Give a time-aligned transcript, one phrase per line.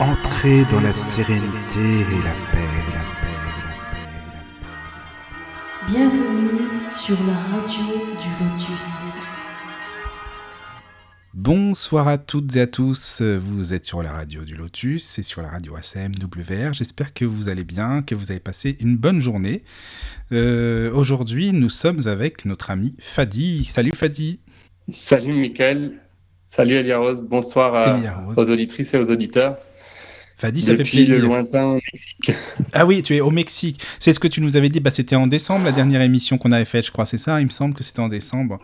[0.00, 3.54] Entrez dans la sérénité et la paix, la paix, la
[3.90, 4.40] paix, la
[4.70, 5.90] paix.
[5.90, 6.58] Bienvenue
[6.92, 7.84] sur la radio
[8.20, 8.90] du Lotus.
[11.34, 15.42] Bonsoir à toutes et à tous, vous êtes sur la radio du Lotus et sur
[15.42, 16.74] la radio ACMWR.
[16.74, 19.64] J'espère que vous allez bien, que vous avez passé une bonne journée.
[20.32, 23.64] Euh, Aujourd'hui, nous sommes avec notre ami Fadi.
[23.64, 24.38] Salut Fadi.
[24.88, 25.92] Salut Mickaël.
[26.44, 27.20] Salut Elia Rose.
[27.20, 28.38] Bonsoir à- Elia Rose.
[28.38, 29.58] aux auditrices et aux auditeurs.
[30.38, 31.24] Fadi, ça fait Depuis le plaisir.
[31.24, 32.32] lointain Mexique.
[32.72, 33.82] Ah oui, tu es au Mexique.
[33.98, 34.78] C'est ce que tu nous avais dit.
[34.78, 37.06] Bah, c'était en décembre la dernière émission qu'on avait faite, je crois.
[37.06, 37.40] C'est ça.
[37.40, 38.60] Il me semble que c'était en décembre.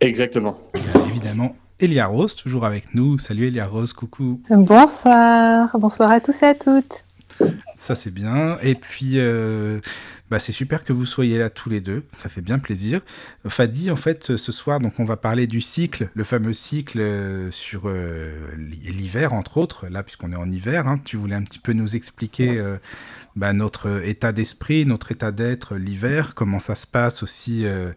[0.00, 0.56] Exactement.
[0.74, 3.18] A évidemment Elia Rose, toujours avec nous.
[3.18, 4.40] Salut Elia Rose, coucou.
[4.50, 7.04] Bonsoir, bonsoir à tous et à toutes.
[7.76, 8.58] Ça c'est bien.
[8.62, 9.80] Et puis, euh,
[10.30, 12.02] bah, c'est super que vous soyez là tous les deux.
[12.16, 13.00] Ça fait bien plaisir.
[13.46, 17.50] Fadi, en fait, ce soir, donc on va parler du cycle, le fameux cycle euh,
[17.50, 19.86] sur euh, l'hiver, entre autres.
[19.88, 22.76] Là, puisqu'on est en hiver, hein, tu voulais un petit peu nous expliquer euh,
[23.36, 27.92] bah, notre état d'esprit, notre état d'être l'hiver, comment ça se passe aussi, euh,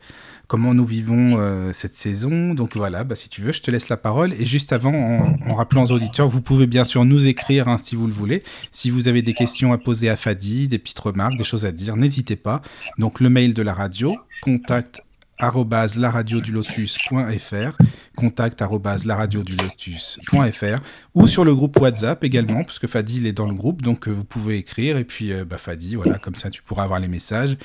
[0.52, 2.54] comment nous vivons euh, cette saison.
[2.54, 4.34] Donc voilà, bah, si tu veux, je te laisse la parole.
[4.34, 7.96] Et juste avant, en, rappelant aux auditeurs, vous pouvez bien sûr nous écrire hein, si
[7.96, 8.44] vous le voulez.
[8.70, 11.72] Si vous avez des questions à poser à Fadi, des petites remarques, des choses à
[11.72, 12.62] dire, n'hésitez pas.
[12.98, 15.02] Donc le mail de la radio, contact
[15.40, 17.78] arobase laradiodulotus.fr
[18.22, 20.80] contact arobase laradiodulotus.fr
[21.16, 24.12] ou sur le groupe WhatsApp également parce que Fadi est dans le groupe donc euh,
[24.12, 27.08] vous pouvez écrire et puis euh, bah, Fadi voilà comme ça tu pourras avoir les
[27.08, 27.58] messages.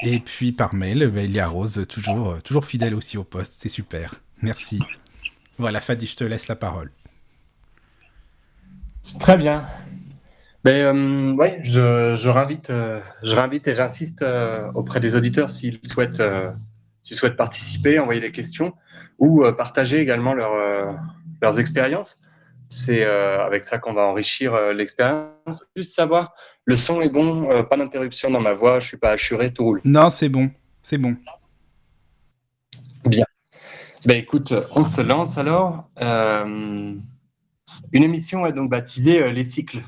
[0.00, 3.24] Et puis par mail bah, il y a Rose toujours euh, toujours fidèle aussi au
[3.24, 3.56] poste.
[3.58, 4.14] C'est super.
[4.40, 4.78] Merci.
[5.58, 6.90] Voilà Fadi je te laisse la parole.
[9.18, 9.62] Très bien.
[10.64, 14.24] Ben, euh, ouais, je, je réinvite, je réinvite et j'insiste
[14.74, 16.22] auprès des auditeurs s'ils souhaitent,
[17.14, 18.74] souhaitent participer, envoyer des questions
[19.18, 20.88] ou euh, partager également leur, euh,
[21.42, 22.18] leurs expériences.
[22.68, 25.64] C'est euh, avec ça qu'on va enrichir l'expérience.
[25.74, 26.34] Juste savoir,
[26.66, 29.80] le son est bon, pas d'interruption dans ma voix, je suis pas assuré, tout roule.
[29.84, 30.50] non c'est bon
[30.82, 31.16] c'est bon
[34.04, 35.88] Ben écoute, on se lance alors.
[36.00, 36.94] Euh,
[37.92, 39.82] une émission est donc baptisée Les cycles,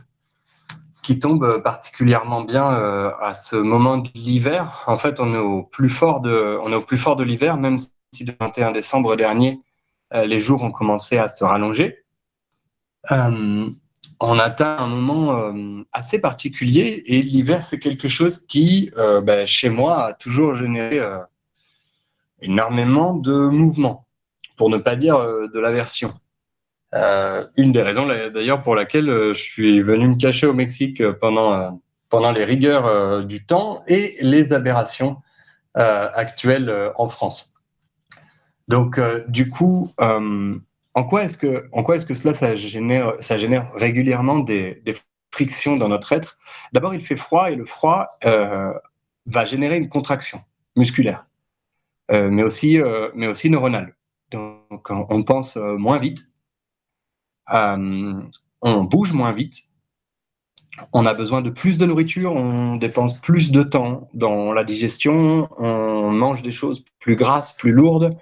[1.02, 4.84] qui tombe euh, particulièrement bien euh, à ce moment de l'hiver.
[4.86, 7.56] En fait, on est au plus fort de, on est au plus fort de l'hiver,
[7.56, 7.78] même
[8.12, 9.60] si le 21 décembre dernier,
[10.12, 12.04] euh, les jours ont commencé à se rallonger.
[14.22, 15.54] On atteint un moment
[15.92, 18.90] assez particulier et l'hiver, c'est quelque chose qui,
[19.22, 21.00] ben, chez moi, a toujours généré
[22.42, 24.06] énormément de mouvements,
[24.56, 26.12] pour ne pas dire de l'aversion.
[26.94, 31.00] Euh, une des raisons d'ailleurs pour laquelle euh, je suis venu me cacher au Mexique
[31.00, 35.18] euh, pendant, pendant les rigueurs du temps et les aberrations
[35.74, 37.54] actuelles en France.
[38.66, 43.38] Donc du coup, en quoi est-ce que, en quoi est-ce que cela ça génère, ça
[43.38, 44.94] génère régulièrement des, des
[45.32, 46.38] frictions dans notre être?
[46.72, 50.40] D'abord, il fait froid et le froid va générer une contraction
[50.74, 51.26] musculaire,
[52.10, 52.80] mais aussi,
[53.14, 53.94] mais aussi neuronale.
[54.32, 56.29] Donc on, pense moins vite,
[57.52, 59.62] on bouge moins vite,
[60.92, 65.48] on a besoin de plus de nourriture, on dépense plus de temps dans la digestion,
[65.58, 68.16] on mange des choses plus grasses, plus lourdes,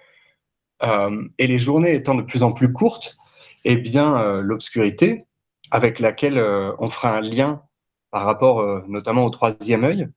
[0.82, 3.16] euh, et les journées étant de plus en plus courtes,
[3.64, 5.24] eh bien euh, l'obscurité
[5.70, 7.62] avec laquelle euh, on fera un lien
[8.10, 10.08] par rapport euh, notamment au troisième œil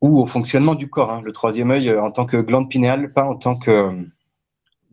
[0.00, 1.10] ou au fonctionnement du corps.
[1.10, 1.20] hein.
[1.22, 4.02] Le troisième œil euh, en tant que glande pinéale, pas en tant que, euh,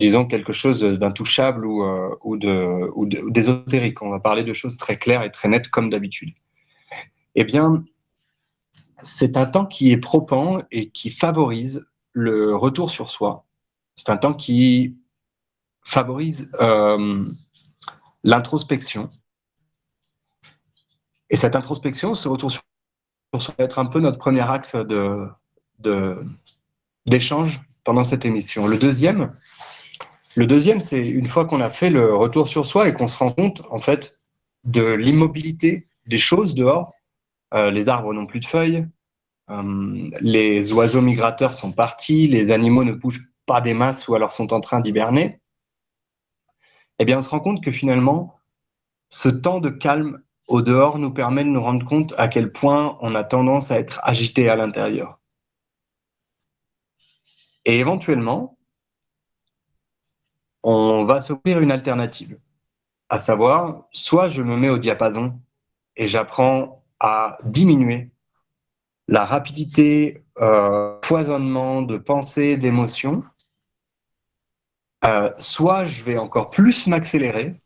[0.04, 4.02] disons, quelque chose d'intouchable ou, euh, ou, de, ou, d'ésotérique.
[4.02, 6.34] On va parler de choses très claires et très nettes comme d'habitude.
[7.36, 7.86] Eh bien,
[8.98, 13.46] c'est un temps qui est propent et qui favorise le retour sur soi.
[13.96, 14.98] C'est un temps qui
[15.86, 17.26] favorise euh,
[18.26, 19.08] l'introspection.
[21.30, 22.62] Et cette introspection, ce retour sur
[23.40, 25.28] soi, va être un peu notre premier axe de,
[25.80, 26.26] de,
[27.06, 28.68] d'échange pendant cette émission.
[28.68, 29.30] Le deuxième,
[30.36, 33.18] le deuxième, c'est une fois qu'on a fait le retour sur soi et qu'on se
[33.18, 34.20] rend compte, en fait,
[34.64, 36.94] de l'immobilité des choses dehors.
[37.54, 38.88] Euh, les arbres n'ont plus de feuilles,
[39.50, 44.32] euh, les oiseaux migrateurs sont partis, les animaux ne bougent pas des masses ou alors
[44.32, 45.40] sont en train d'hiberner.
[46.98, 48.40] Eh bien, on se rend compte que finalement,
[49.10, 52.98] ce temps de calme au dehors nous permet de nous rendre compte à quel point
[53.02, 55.20] on a tendance à être agité à l'intérieur.
[57.66, 58.58] Et éventuellement,
[60.64, 62.40] on va s'offrir une alternative,
[63.10, 65.40] à savoir, soit je me mets au diapason
[65.96, 68.10] et j'apprends à diminuer
[69.08, 73.24] la rapidité, euh, foisonnement de pensées, d'émotions,
[75.06, 77.60] euh, soit je vais encore plus m'accélérer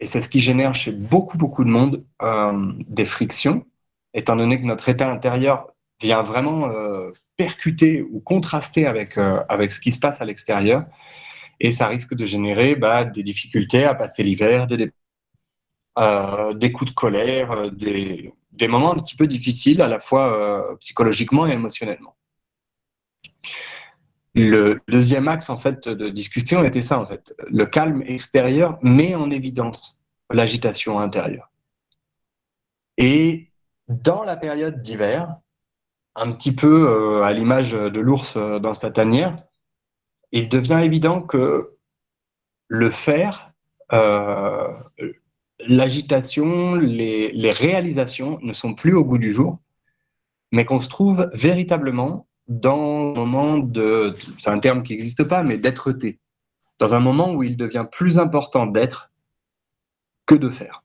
[0.00, 3.66] et c'est ce qui génère chez beaucoup, beaucoup de monde euh, des frictions,
[4.14, 5.68] étant donné que notre état intérieur
[6.00, 10.84] vient vraiment euh, percuter ou contraster avec, euh, avec ce qui se passe à l'extérieur.
[11.60, 14.92] Et ça risque de générer bah, des difficultés à passer l'hiver, des,
[16.54, 21.46] des coups de colère, des, des, moments un petit peu difficiles à la fois psychologiquement
[21.46, 22.16] et émotionnellement.
[24.34, 27.34] Le deuxième axe en fait de discussion était ça en fait.
[27.50, 31.50] Le calme extérieur met en évidence l'agitation intérieure.
[32.96, 33.50] Et
[33.88, 35.36] dans la période d'hiver,
[36.14, 39.36] un petit peu euh, à l'image de l'ours euh, dans sa tanière,
[40.32, 41.76] il devient évident que
[42.68, 43.52] le faire,
[43.92, 44.68] euh,
[45.66, 49.58] l'agitation, les, réalisations ne sont plus au goût du jour,
[50.52, 55.42] mais qu'on se trouve véritablement dans un moment de, c'est un terme qui n'existe pas,
[55.42, 56.20] mais d'être-té,
[56.78, 59.12] dans un moment où il devient plus important d'être
[60.26, 60.82] que de faire.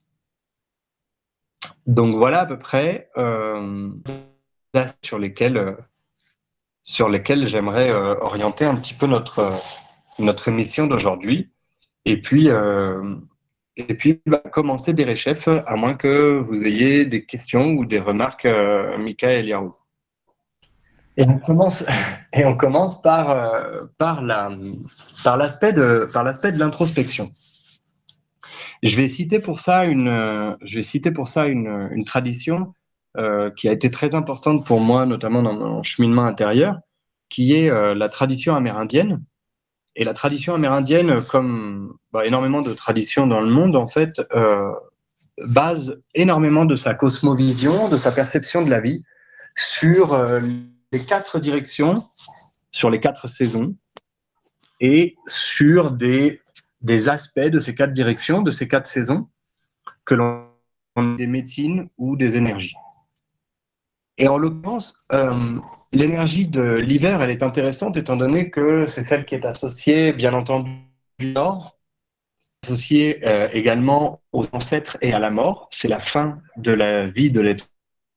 [1.87, 3.89] Donc voilà à peu près euh,
[5.03, 5.75] sur lesquels, euh,
[6.85, 9.51] sur lesquels j'aimerais euh, orienter un petit peu notre,
[10.19, 11.51] notre émission d'aujourd'hui.
[12.05, 13.15] Et puis, euh,
[13.75, 17.99] et puis bah, commencer des réchefs, à moins que vous ayez des questions ou des
[17.99, 18.47] remarques,
[18.99, 19.75] Michael Yarou.
[21.17, 21.85] Et on commence,
[22.33, 24.49] et on commence par, euh, par, la,
[25.23, 27.31] par l'aspect de, par l'aspect de l'introspection.
[28.83, 32.75] Je vais citer pour ça une, je vais citer pour ça une, une tradition
[33.17, 36.79] euh, qui a été très importante pour moi, notamment dans mon cheminement intérieur,
[37.29, 39.23] qui est euh, la tradition amérindienne.
[39.95, 44.71] Et la tradition amérindienne, comme bah, énormément de traditions dans le monde, en fait, euh,
[45.45, 49.03] base énormément de sa cosmovision, de sa perception de la vie
[49.55, 50.41] sur euh,
[50.91, 52.03] les quatre directions
[52.75, 53.73] sur les quatre saisons
[54.81, 56.41] et sur des,
[56.81, 59.29] des aspects de ces quatre directions, de ces quatre saisons,
[60.03, 60.49] que l'on
[61.15, 62.75] des médecines ou des énergies.
[64.17, 65.59] Et en l'occurrence, euh,
[65.91, 70.33] l'énergie de l'hiver, elle est intéressante étant donné que c'est celle qui est associée, bien
[70.33, 70.71] entendu,
[71.19, 71.77] du nord,
[72.63, 75.67] associée euh, également aux ancêtres et à la mort.
[75.71, 77.69] C'est la fin de la vie de l'être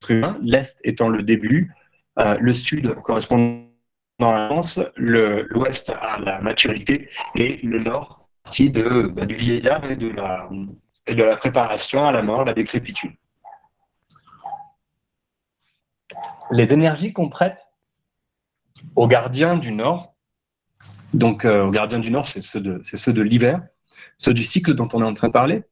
[0.08, 1.72] humain, l'est étant le début,
[2.18, 3.66] euh, le sud correspond
[4.20, 9.96] à l'avance, l'ouest à la maturité et le nord partie de, bah, du vieillard et
[9.96, 10.48] de, la,
[11.06, 13.12] et de la préparation à la mort, la décrépitude.
[16.50, 17.58] Les énergies qu'on prête
[18.96, 20.14] aux gardiens du Nord,
[21.12, 23.66] donc euh, aux gardiens du Nord, c'est ceux de, de l'hiver,
[24.18, 25.64] ceux du cycle dont on est en train de parler,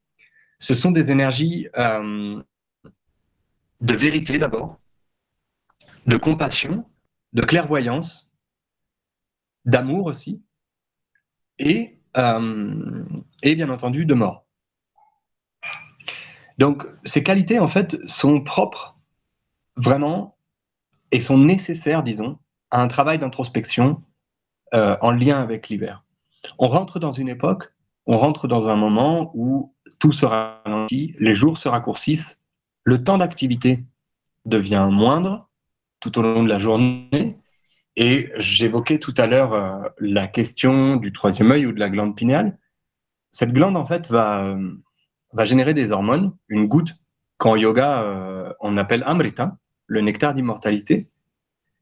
[0.58, 2.43] ce sont des énergies euh,
[3.81, 4.78] de vérité d'abord,
[6.06, 6.88] de compassion,
[7.32, 8.37] de clairvoyance,
[9.64, 10.43] d'amour aussi,
[11.58, 13.05] et, euh,
[13.43, 14.46] et bien entendu de mort.
[16.58, 18.99] Donc ces qualités, en fait, sont propres
[19.76, 20.36] vraiment
[21.17, 22.39] et sont nécessaires, disons,
[22.71, 24.03] à un travail d'introspection
[24.75, 26.05] euh, en lien avec l'hiver.
[26.59, 27.73] On rentre dans une époque,
[28.05, 32.45] on rentre dans un moment où tout se ralentit, les jours se raccourcissent,
[32.85, 33.83] le temps d'activité
[34.45, 35.49] devient moindre,
[36.01, 37.39] tout au long de la journée.
[37.97, 42.15] Et j'évoquais tout à l'heure euh, la question du troisième œil ou de la glande
[42.15, 42.59] pinéale.
[43.31, 44.71] Cette glande, en fait, va, euh,
[45.33, 46.93] va générer des hormones, une goutte
[47.39, 51.08] qu'en yoga, on appelle amrita, le nectar d'immortalité.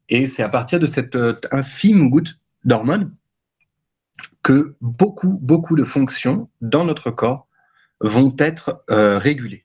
[0.09, 1.17] Et c'est à partir de cette
[1.51, 3.15] infime goutte d'hormones
[4.43, 7.49] que beaucoup, beaucoup de fonctions dans notre corps
[8.01, 9.65] vont être régulées.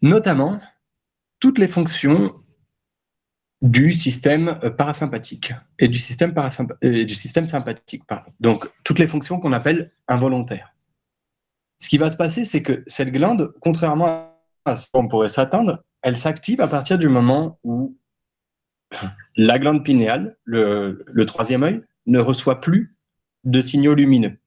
[0.00, 0.60] Notamment
[1.40, 2.42] toutes les fonctions
[3.62, 6.34] du système euh, parasympathique et du système,
[6.82, 8.02] et du système sympathique.
[8.40, 10.74] Donc, toutes les fonctions qu'on appelle involontaires.
[11.78, 15.82] Ce qui va se passer, c'est que cette glande, contrairement à ce qu'on pourrait s'attendre,
[16.02, 17.96] elle s'active à partir du moment où
[19.36, 22.96] la glande pinéale, le, troisième œil, ne reçoit plus
[23.44, 24.38] de signaux lumineux.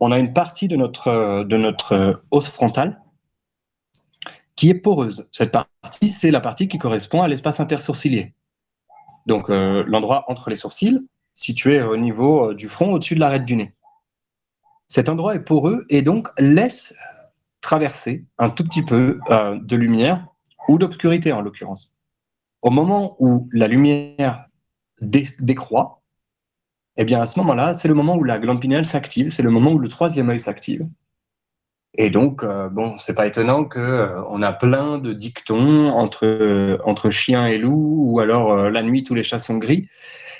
[0.00, 3.02] On a une partie de notre, de notre os frontal
[4.54, 5.28] qui est poreuse.
[5.32, 8.34] Cette partie, c'est la partie qui correspond à l'espace intersourcilier.
[9.26, 13.44] Donc euh, l'endroit entre les sourcils, situé au niveau euh, du front, au-dessus de l'arête
[13.44, 13.74] du nez.
[14.86, 16.94] Cet endroit est poreux et donc laisse
[17.60, 20.26] traverser un tout petit peu euh, de lumière
[20.68, 21.94] ou d'obscurité en l'occurrence.
[22.62, 24.46] Au moment où la lumière
[25.00, 26.02] décroît,
[26.96, 29.50] eh bien à ce moment-là, c'est le moment où la glande pinéale s'active, c'est le
[29.50, 30.88] moment où le troisième œil s'active.
[31.96, 36.26] Et donc, euh, bon, c'est pas étonnant que euh, on a plein de dictons entre
[36.26, 39.88] euh, entre chien et loup, ou alors la nuit tous les chats sont gris,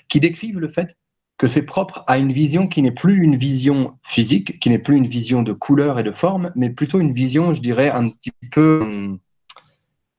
[0.09, 0.97] qui décrivent le fait
[1.39, 4.97] que c'est propre à une vision qui n'est plus une vision physique, qui n'est plus
[4.97, 8.33] une vision de couleur et de forme, mais plutôt une vision, je dirais, un petit
[8.51, 9.17] peu,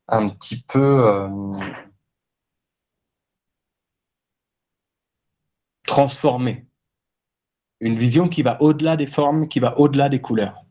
[0.07, 1.27] un petit peu euh,
[5.85, 6.65] transformée.
[7.81, 10.63] Une vision qui va au-delà des formes, qui va au-delà des couleurs.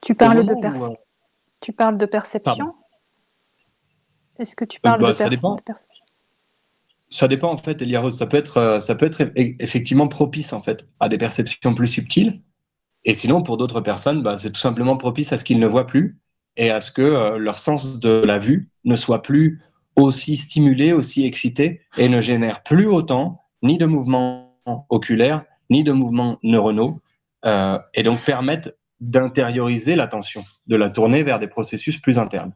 [0.00, 0.94] Tu parles, de, euh,
[1.60, 2.74] tu parles de perception?
[4.38, 5.56] Est-ce que tu parles bah, de, perception
[7.10, 10.62] ça dépend en fait, Elia Ça peut être, euh, ça peut être effectivement propice en
[10.62, 12.40] fait à des perceptions plus subtiles.
[13.04, 15.86] Et sinon, pour d'autres personnes, bah, c'est tout simplement propice à ce qu'ils ne voient
[15.86, 16.18] plus
[16.56, 19.62] et à ce que euh, leur sens de la vue ne soit plus
[19.96, 24.56] aussi stimulé, aussi excité et ne génère plus autant ni de mouvements
[24.88, 27.00] oculaires ni de mouvements neuronaux
[27.44, 32.52] euh, et donc permettent d'intérioriser l'attention, de la tourner vers des processus plus internes.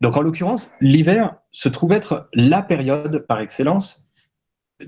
[0.00, 4.06] Donc en l'occurrence, l'hiver se trouve être la période par excellence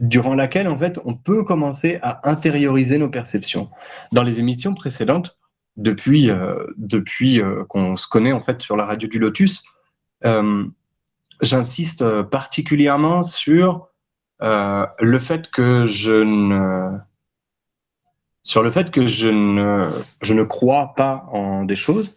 [0.01, 3.71] durant laquelle en fait on peut commencer à intérioriser nos perceptions.
[4.13, 5.39] Dans les émissions précédentes,
[5.79, 9.63] depuis euh, depuis euh, qu'on se connaît en fait sur la radio du Lotus,
[10.25, 10.65] euh,
[11.41, 13.89] j'insiste particulièrement sur
[14.41, 16.97] le fait que je ne
[18.43, 19.89] sur le fait que je ne
[20.23, 22.15] je ne crois pas en des choses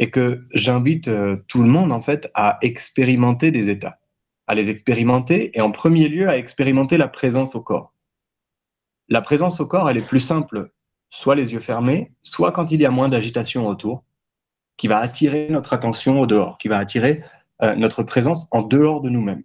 [0.00, 4.00] et que j'invite euh, tout le monde en fait à expérimenter des états,
[4.46, 7.92] à les expérimenter et en premier lieu à expérimenter la présence au corps.
[9.08, 10.72] La présence au corps, elle est plus simple,
[11.10, 14.04] soit les yeux fermés, soit quand il y a moins d'agitation autour,
[14.78, 17.22] qui va attirer notre attention au dehors, qui va attirer
[17.60, 19.42] euh, notre présence en dehors de nous-mêmes.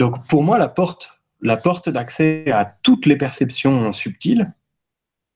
[0.00, 4.52] Donc pour moi, la porte, la porte d'accès à toutes les perceptions subtiles,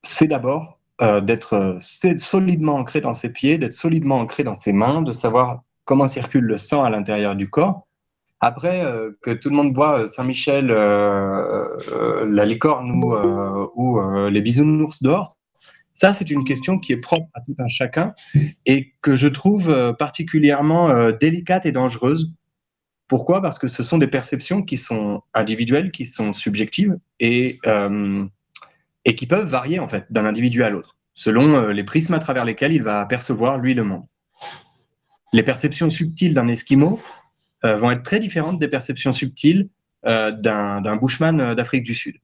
[0.02, 4.74] c'est d'abord euh, d'être euh, solidement ancré dans ses pieds, d'être solidement ancré dans ses
[4.74, 7.88] mains, de savoir comment circule le sang à l'intérieur du corps.
[8.40, 13.16] Après, euh, que tout le monde voit Saint-Michel, la licorne ou,
[13.74, 15.36] ou les bisounours dehors,
[15.94, 18.14] ça, c'est une question qui est propre à tout un chacun
[18.66, 22.32] et que je trouve particulièrement délicate et dangereuse.
[23.08, 23.42] Pourquoi?
[23.42, 27.58] Parce que ce sont des perceptions qui sont individuelles, qui sont subjectives et
[29.04, 32.18] et qui peuvent varier en fait d'un individu à l'autre, selon euh, les prismes à
[32.18, 34.04] travers lesquels il va percevoir lui le monde.
[35.32, 37.00] Les perceptions subtiles d'un Esquimau
[37.64, 39.68] euh, vont être très différentes des perceptions subtiles
[40.04, 42.16] euh, d'un bushman d'Afrique du Sud.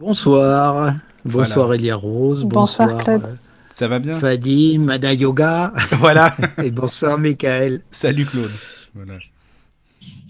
[0.00, 3.38] Bonsoir, bonsoir Elia Rose, bonsoir, Claude.
[3.70, 4.18] Ça va bien?
[4.18, 5.72] Fadi, Mada Yoga.
[5.92, 6.36] Voilà.
[6.62, 7.80] et bonsoir Michael.
[7.90, 8.50] Salut Claude.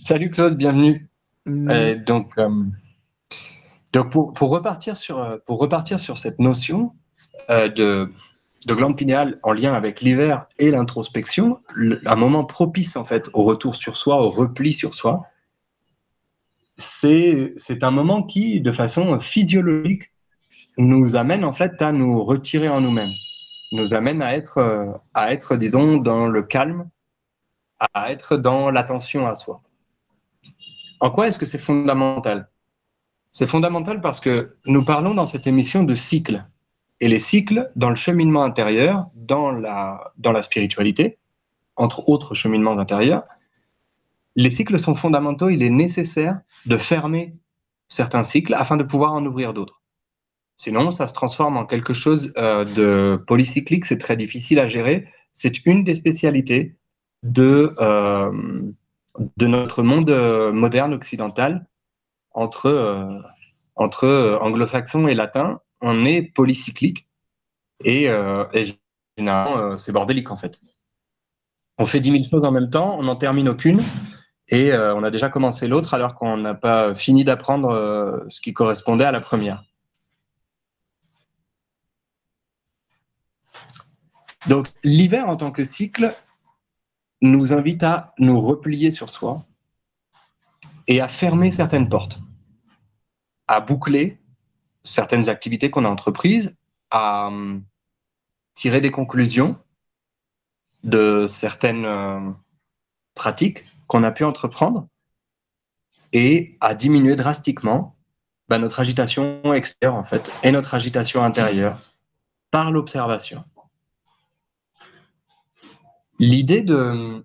[0.04, 1.08] Salut Claude, bienvenue.
[1.46, 2.04] Mm.
[2.04, 2.36] donc,
[3.92, 6.94] donc pour, repartir sur, euh, pour repartir sur cette notion
[7.50, 8.10] euh, de,
[8.66, 11.60] de glande pinéale en lien avec l'hiver et l'introspection,
[12.06, 15.26] un moment propice en fait au retour sur soi, au repli sur soi,
[16.76, 20.10] c'est un moment qui, de façon physiologique,
[20.78, 23.12] nous amène en fait à nous retirer en nous-mêmes,
[23.72, 26.88] nous amène à être, euh, à être, disons, dans le calme,
[27.92, 29.60] à être dans l'attention à soi.
[31.00, 32.48] En quoi est-ce que c'est fondamental?
[33.32, 36.44] C'est fondamental parce que nous parlons dans cette émission de cycles.
[37.00, 41.18] Et les cycles, dans le cheminement intérieur, dans la, dans la spiritualité,
[41.74, 43.24] entre autres cheminements intérieurs,
[44.36, 45.48] les cycles sont fondamentaux.
[45.48, 47.32] Il est nécessaire de fermer
[47.88, 49.80] certains cycles afin de pouvoir en ouvrir d'autres.
[50.58, 55.08] Sinon, ça se transforme en quelque chose euh, de polycyclique, c'est très difficile à gérer.
[55.32, 56.76] C'est une des spécialités
[57.22, 58.30] de, euh,
[59.38, 61.66] de notre monde euh, moderne occidental
[62.34, 63.18] entre, euh,
[64.02, 67.08] euh, anglo-saxon et latin, on est polycyclique
[67.84, 68.44] et, euh,
[69.16, 70.60] généralement c'est bordélique en fait.
[71.78, 73.80] On fait 10 000 choses en même temps, on n'en termine aucune
[74.48, 79.04] et on a déjà commencé l'autre alors qu'on n'a pas fini d'apprendre ce qui correspondait
[79.04, 79.64] à la première.
[84.48, 86.14] Donc l'hiver en tant que cycle
[87.20, 89.44] nous invite à nous replier sur soi,
[90.92, 92.18] et à fermer certaines portes,
[93.48, 94.18] à boucler
[94.84, 96.54] certaines activités qu'on a entreprises,
[96.90, 97.64] à hum,
[98.52, 99.58] tirer des conclusions
[100.84, 102.30] de certaines euh,
[103.14, 104.86] pratiques qu'on a pu entreprendre
[106.12, 107.96] et à diminuer drastiquement
[108.50, 111.80] bah, notre agitation extérieure en fait et notre agitation intérieure
[112.50, 113.44] par l'observation.
[116.18, 117.24] L'idée de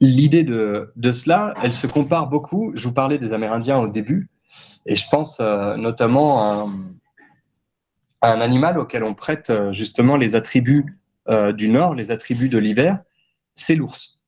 [0.00, 2.72] l'idée de, de, cela, elle se compare beaucoup.
[2.74, 4.28] Je vous parlais des Amérindiens au début,
[4.86, 6.66] et je pense euh, notamment
[8.22, 12.48] à, un animal auquel on prête euh, justement les attributs euh, du nord, les attributs
[12.48, 13.00] de l'hiver,
[13.54, 14.18] c'est l'ours.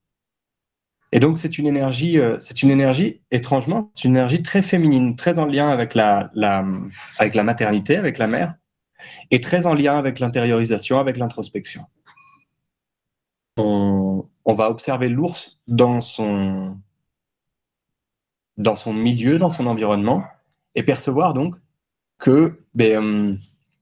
[1.13, 5.39] Et donc c'est une énergie, c'est une énergie étrangement, c'est une énergie très féminine, très
[5.39, 6.31] en lien avec la,
[7.19, 8.55] avec la maternité, avec la mère,
[9.29, 11.83] et très en lien avec l'intériorisation, avec l'introspection.
[13.57, 16.77] On, on, va observer l'ours dans son,
[18.57, 20.23] dans son milieu, dans son environnement,
[20.75, 21.55] et percevoir donc
[22.19, 23.37] que ben, euh,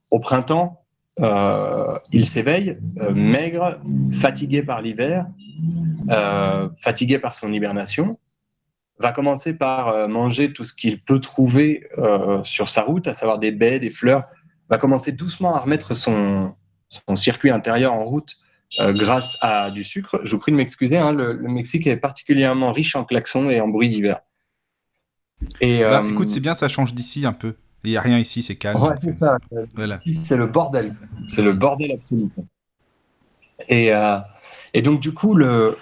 [0.09, 0.83] au printemps,
[1.19, 3.79] euh, il s'éveille, euh, maigre,
[4.11, 5.27] fatigué par l'hiver,
[6.77, 8.17] fatigué par son hibernation,
[8.97, 11.87] va commencer par manger tout ce qu'il peut trouver
[12.43, 14.23] sur sa route, à savoir des baies, des fleurs,
[14.69, 16.55] va commencer doucement à remettre son,
[16.89, 18.35] son circuit intérieur en route
[18.77, 20.21] grâce à du sucre.
[20.23, 23.59] Je vous prie de m'excuser, hein, le, le, Mexique est particulièrement riche en klaxons et
[23.59, 24.19] en bruits d'hiver.
[25.61, 27.55] Et, bah, écoute, c'est bien, ça change d'ici un peu.
[27.83, 28.81] Il n'y a rien ici, c'est calme.
[28.81, 29.37] Ouais, c'est ça.
[29.73, 30.01] Voilà.
[30.05, 30.95] C'est le bordel.
[31.29, 32.29] C'est le bordel absolu.
[33.67, 34.19] Et, euh,
[34.73, 35.77] et donc, du coup, le,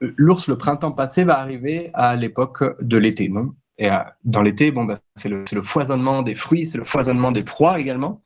[0.00, 3.32] l'ours, le printemps passé, va arriver à l'époque de l'été.
[3.78, 7.32] Et euh, dans l'été, bon, bah, c'est, le, le, foisonnement des fruits, c'est le foisonnement
[7.32, 8.22] des proies également.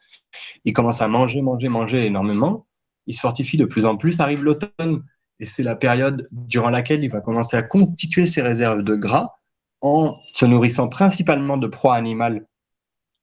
[0.65, 2.67] Il commence à manger, manger, manger énormément.
[3.07, 4.21] Il se fortifie de plus en plus.
[4.21, 5.05] Arrive l'automne,
[5.41, 9.37] et c'est la période durant laquelle il va commencer à constituer ses réserves de gras
[9.81, 12.47] en se nourrissant principalement de proies animales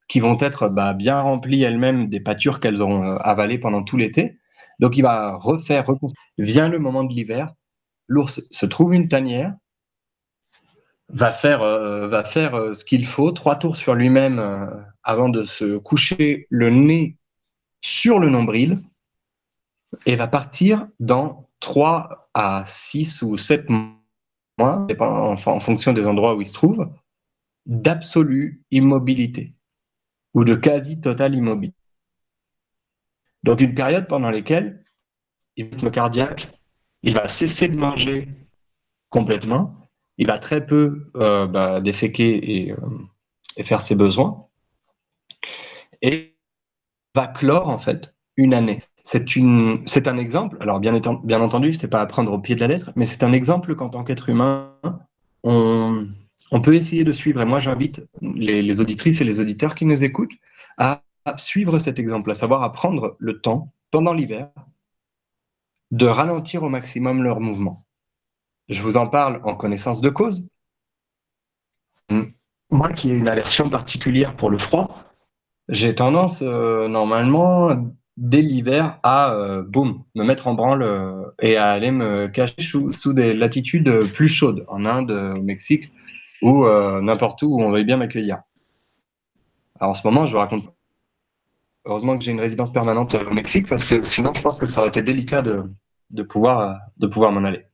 [0.07, 3.97] qui vont être bah, bien remplies elles-mêmes des pâtures qu'elles auront euh, avalées pendant tout
[3.97, 4.39] l'été.
[4.79, 6.21] Donc il va refaire, reconstruire.
[6.37, 7.53] Vient le moment de l'hiver,
[8.07, 9.53] l'ours se trouve une tanière,
[11.09, 14.39] va faire, euh, va faire euh, ce qu'il faut, trois tours sur lui-même
[15.03, 17.17] avant de se coucher le nez
[17.81, 18.79] sur le nombril,
[20.05, 26.41] et va partir dans trois à six ou sept mois, en, fonction des endroits où
[26.41, 26.89] il se trouve,
[27.65, 29.53] d'absolue immobilité
[30.33, 31.77] ou de quasi total immobilité.
[33.43, 34.83] Donc une période pendant laquelle
[35.55, 36.49] il cardiaque,
[37.01, 38.27] il va cesser de manger
[39.09, 39.75] complètement,
[40.17, 42.75] il va très peu euh, bah, déféquer euh,
[43.55, 44.47] et, faire ses besoins,
[46.01, 46.37] et
[47.15, 48.81] va clore en fait une année.
[49.07, 50.57] C'est un exemple.
[50.59, 53.23] Alors bien, bien entendu, c'est pas à prendre au pied de la lettre, mais c'est
[53.23, 54.73] un exemple qu'en tant qu'être humain,
[55.43, 56.09] on,
[56.61, 57.39] peut essayer de suivre.
[57.39, 60.33] Et moi, j'invite les, auditrices et les auditeurs qui nous écoutent
[60.77, 61.03] à,
[61.37, 64.49] suivre cet exemple, à savoir à prendre le temps pendant l'hiver
[65.91, 67.77] de ralentir au maximum leurs mouvements.
[68.67, 70.45] Je vous en parle en connaissance de cause.
[72.71, 74.97] Moi qui ai une aversion particulière pour le froid,
[75.69, 77.71] j'ai tendance euh, normalement
[78.17, 82.61] dès l'hiver à euh, boum me mettre en branle euh, et à aller me cacher
[82.61, 85.91] sous, des latitudes plus chaudes en Inde, au Mexique
[86.41, 88.41] ou euh, n'importe où où on veuille bien m'accueillir.
[89.79, 90.65] Alors en ce moment, je vous raconte.
[91.85, 94.81] Heureusement que j'ai une résidence permanente au Mexique parce que sinon, je pense que ça
[94.81, 95.63] aurait été délicat de,
[96.09, 97.65] de pouvoir, de pouvoir m'en aller.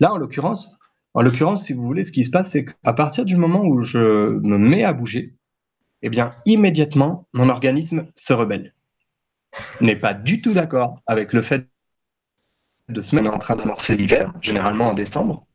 [0.00, 0.76] Là, en l'occurrence,
[1.12, 3.82] en l'occurrence, si vous voulez, ce qui se passe, c'est qu'à partir du moment où
[3.82, 5.36] je me mets à bouger,
[6.06, 8.74] eh bien, immédiatement, mon organisme se rebelle.
[9.80, 11.66] N'est pas du tout d'accord avec le fait
[12.90, 15.46] de se mettre en train d'amorcer l'hiver, généralement en décembre,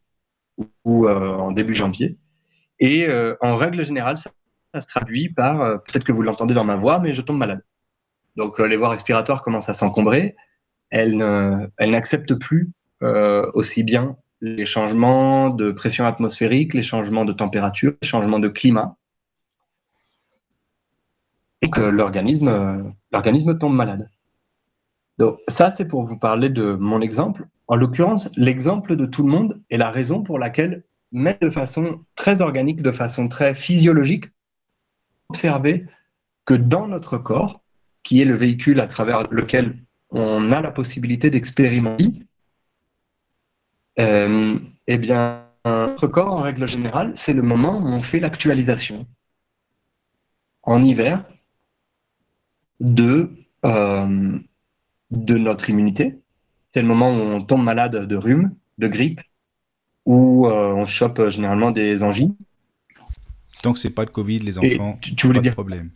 [0.83, 2.17] ou euh, en début janvier.
[2.79, 4.31] Et euh, en règle générale, ça,
[4.81, 7.63] se traduit par, euh, peut-être que vous l'entendez dans ma voix, mais je tombe malade.
[8.35, 10.35] Donc les voies respiratoires commencent à s'encombrer.
[10.89, 11.15] Elles,
[11.79, 12.71] n'acceptent plus
[13.53, 18.95] aussi bien les changements de pression atmosphérique, les changements de température, les changements de climat.
[21.61, 24.09] Et que l'organisme, l'organisme tombe malade.
[25.17, 27.47] Donc ça, c'est pour vous parler de mon exemple.
[27.67, 32.05] En l'occurrence, l'exemple de tout le monde est la raison pour laquelle, mais de façon
[32.15, 34.25] très organique, de façon très physiologique,
[35.29, 35.85] observer
[36.45, 37.61] que dans notre corps,
[38.01, 39.77] qui est le véhicule à travers lequel
[40.09, 42.13] on a la possibilité d'expérimenter,
[43.99, 49.05] euh, eh bien, notre corps, en règle générale, c'est le moment où on fait l'actualisation.
[50.63, 51.25] En hiver,
[52.79, 53.29] de
[53.65, 54.39] euh,
[55.11, 56.15] de notre immunité.
[56.73, 59.21] C'est le moment où on tombe malade de rhume, de grippe,
[60.05, 62.35] où euh, on chope euh, généralement des angines.
[63.63, 65.89] Donc c'est pas le Covid, les enfants, tu, voulais pas dire de problème.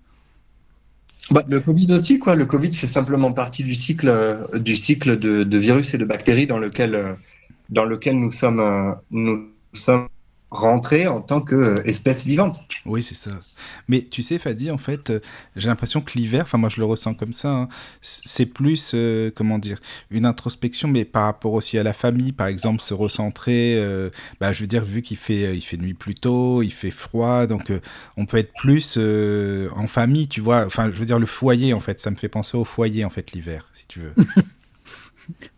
[1.31, 2.35] Bah, le Covid aussi, quoi.
[2.35, 6.03] Le Covid fait simplement partie du cycle, euh, du cycle de, de, virus et de
[6.03, 7.15] bactéries dans lequel,
[7.69, 10.07] dans lequel nous sommes, nous sommes
[10.53, 12.59] rentrer en tant qu'espèce vivante.
[12.85, 13.31] Oui, c'est ça.
[13.87, 15.19] Mais tu sais, Fadi, en fait, euh,
[15.55, 17.69] j'ai l'impression que l'hiver, enfin moi je le ressens comme ça, hein,
[18.01, 19.79] c'est plus, euh, comment dire,
[20.11, 24.53] une introspection, mais par rapport aussi à la famille, par exemple, se recentrer, euh, bah,
[24.53, 27.71] je veux dire, vu qu'il fait, il fait nuit plus tôt, il fait froid, donc
[28.15, 31.79] on peut être plus en famille, tu vois, enfin je veux dire le foyer, en
[31.79, 34.13] fait, ça me fait penser au foyer, en fait, l'hiver, si tu veux.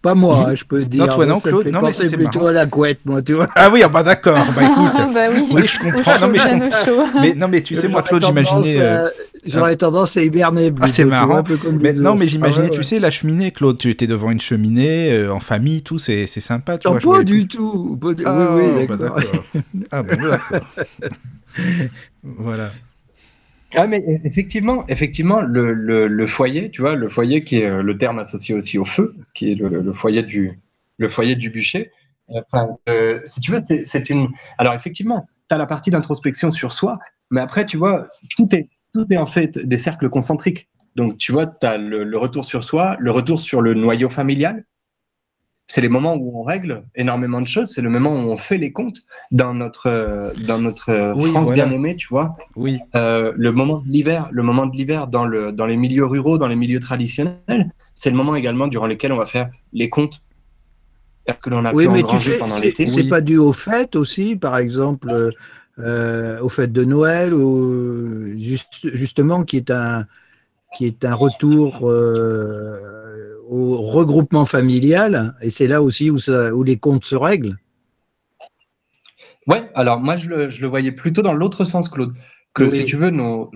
[0.02, 1.06] Pas moi, je peux dire.
[1.08, 1.68] Non, toi non, Claude.
[1.68, 2.52] Non, mais c'est plutôt marrant.
[2.52, 3.48] la couette, moi, tu vois.
[3.56, 4.46] Ah oui, ah bah d'accord.
[4.56, 4.92] Bah écoute.
[4.96, 5.48] Ah, bah oui.
[5.52, 6.20] Oui, je comprends.
[6.22, 7.22] Non, mais je comprends.
[7.22, 8.62] Mais non, mais tu sais, moi, J'aurais Claude, j'imaginais.
[8.62, 9.10] tendance, euh, euh,
[9.48, 10.72] J'aurais tendance à hiberner.
[10.82, 11.28] Ah, c'est plutôt, tu marrant.
[11.28, 13.78] vois, un peu comme Mais, non, mais j'imaginais, Ah ouais, tu sais, la cheminée, Claude.
[13.78, 17.18] Tu étais devant une cheminée, euh, en famille, tout, c'est c'est sympa, tu Non, vois.
[17.20, 17.58] pas du tout.
[17.58, 17.98] tout.
[17.98, 19.18] pas du- Ah, oui, oui, bah, d'accord.
[19.18, 19.44] d'accord.
[19.92, 20.68] Ah bon, bah, d'accord.
[22.24, 22.72] voilà.
[23.74, 27.82] Ah mais euh, effectivement, effectivement, le, le, foyer, tu vois, le foyer qui est euh,
[27.82, 30.60] le terme associé aussi au feu, qui est le, foyer du
[30.98, 31.92] le foyer du bûcher.
[32.30, 34.30] Enfin, euh, si tu veux, c'est une.
[34.58, 37.00] Alors effectivement, tu as la partie d'introspection sur soi,
[37.32, 40.70] mais après, tu vois, tout est tout est en fait des cercles concentriques.
[40.96, 44.64] Donc, tu vois, tu as le retour sur soi, le retour sur le noyau familial.
[45.68, 47.70] C'est les moments où on règle énormément de choses.
[47.70, 49.00] C'est le moment où on fait les comptes
[49.32, 51.66] dans notre euh, dans notre euh, Oui, France voilà.
[51.66, 52.36] bien aimée, tu vois.
[52.56, 52.80] Oui.
[52.96, 56.38] Euh, le moment de l'hiver, le moment de l'hiver dans, le, dans les milieux ruraux,
[56.38, 60.22] dans les milieux traditionnels, c'est le moment également durant lequel on va faire les comptes
[61.34, 62.86] que l'on a Oui, pu mais tu sais, pendant c'est l'été.
[62.86, 63.10] c'est Oui.
[63.10, 65.32] pas dû aux fêtes aussi, par exemple, euh,
[65.80, 70.06] euh, aux fêtes de Noël, ou juste, justement, qui est un,
[70.78, 73.05] qui est un retour euh,
[73.48, 77.58] au regroupement familial, et c'est là aussi où, ça, où les comptes se règlent.
[79.48, 82.14] Ouais, alors moi je le, je le voyais plutôt dans l'autre sens, Claude.
[82.54, 82.72] Que Oui.
[82.72, 83.52] si tu veux, nos,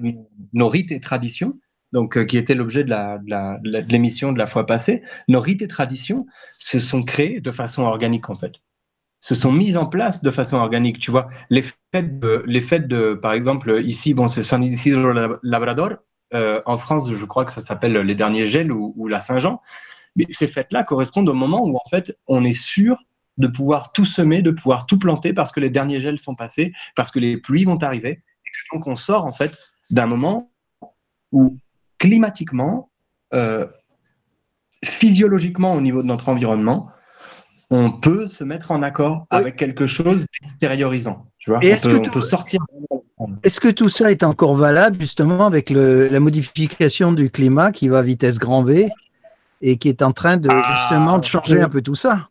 [0.54, 1.58] nos rites et traditions,
[1.94, 4.46] donc euh, qui était l'objet de la- de la- de la- de l'émission de la
[4.46, 6.26] fois passée, nos rites et traditions
[6.60, 8.52] se sont créés de façon organique en fait.
[9.22, 11.28] Se sont mises en place de façon organique, tu vois.
[11.50, 15.12] Les fêtes, de, les fêtes de, par exemple, ici, bon, c'est San Isidro
[15.44, 15.98] Labrador.
[16.34, 19.62] Euh, en France, je crois que ça s'appelle les derniers gels ou, ou la Saint-Jean.
[20.16, 23.04] Mais ces fêtes-là correspondent au moment où, en fait, on est sûr
[23.38, 26.74] de pouvoir tout semer, de pouvoir tout planter parce que les derniers gels sont passés,
[26.96, 28.10] parce que les pluies vont arriver.
[28.12, 29.58] Et donc, on sort, en fait,
[29.92, 30.52] d'un moment
[31.32, 31.58] où,
[31.98, 32.90] climatiquement,
[33.34, 33.66] euh,
[34.84, 36.90] physiologiquement, au niveau de notre environnement,
[37.70, 39.38] on peut se mettre en accord Oui.
[39.38, 41.28] avec quelque chose d'extériorisant.
[41.38, 42.62] Tu vois, Et on est-ce peut, on peut sortir.
[43.44, 47.88] Est-ce que tout ça est encore valable justement avec le- la modification du climat qui
[47.90, 48.90] va à vitesse grand V
[49.62, 52.30] et qui est en train de Ah, justement de changer un peu tout ça?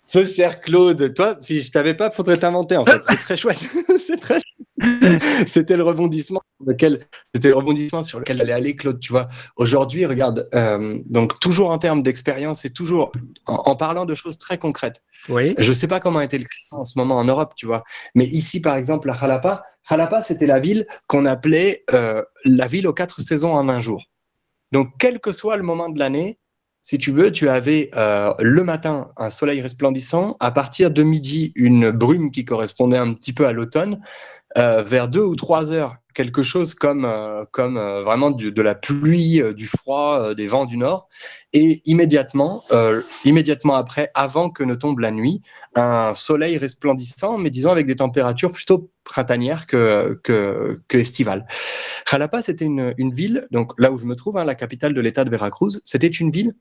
[0.00, 3.02] Ce cher Claude, toi, si je t'avais pas, faudrait t'inventer en fait.
[3.02, 3.58] C'est très chouette.
[4.06, 4.44] c'est très chouette.
[5.46, 8.98] C'était le rebondissement sur lequel, c'était le rebondissement sur lequel allait aller Claude.
[8.98, 13.12] Tu vois, aujourd'hui, regarde, euh, donc toujours en termes d'expérience et toujours
[13.46, 15.00] en, en parlant de choses très concrètes.
[15.28, 15.54] Oui.
[15.58, 17.84] Je sais pas comment était le climat en ce moment en Europe, tu vois,
[18.14, 22.88] mais ici, par exemple, à Jalapa, Jalapa, c'était la ville qu'on appelait euh, la ville
[22.88, 24.04] aux quatre saisons en un jour.
[24.72, 26.38] Donc, quel que soit le moment de l'année,
[26.84, 31.50] si tu veux, tu avais euh, le matin un soleil resplendissant, à partir de midi
[31.56, 34.02] une brume qui correspondait un petit peu à l'automne,
[34.58, 38.74] euh, vers deux ou trois heures quelque chose comme euh, comme euh, vraiment de la
[38.74, 41.08] pluie, euh, du froid, des vents du nord,
[41.52, 42.62] et immédiatement
[43.24, 45.42] immédiatement après, avant que ne tombe la nuit,
[45.74, 51.46] un soleil resplendissant, mais disons avec des températures plutôt printanières que, que estivales.
[52.10, 55.00] Jalapa, c'était une, une ville, donc là où je me trouve, hein, la capitale de
[55.00, 56.54] l'État de Veracruz, c'était une ville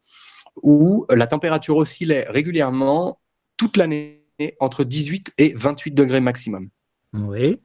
[0.61, 3.19] où la température oscillait régulièrement
[3.57, 4.25] toute l'année
[4.59, 6.69] entre 18 et 28 degrés maximum.
[7.13, 7.61] Oui.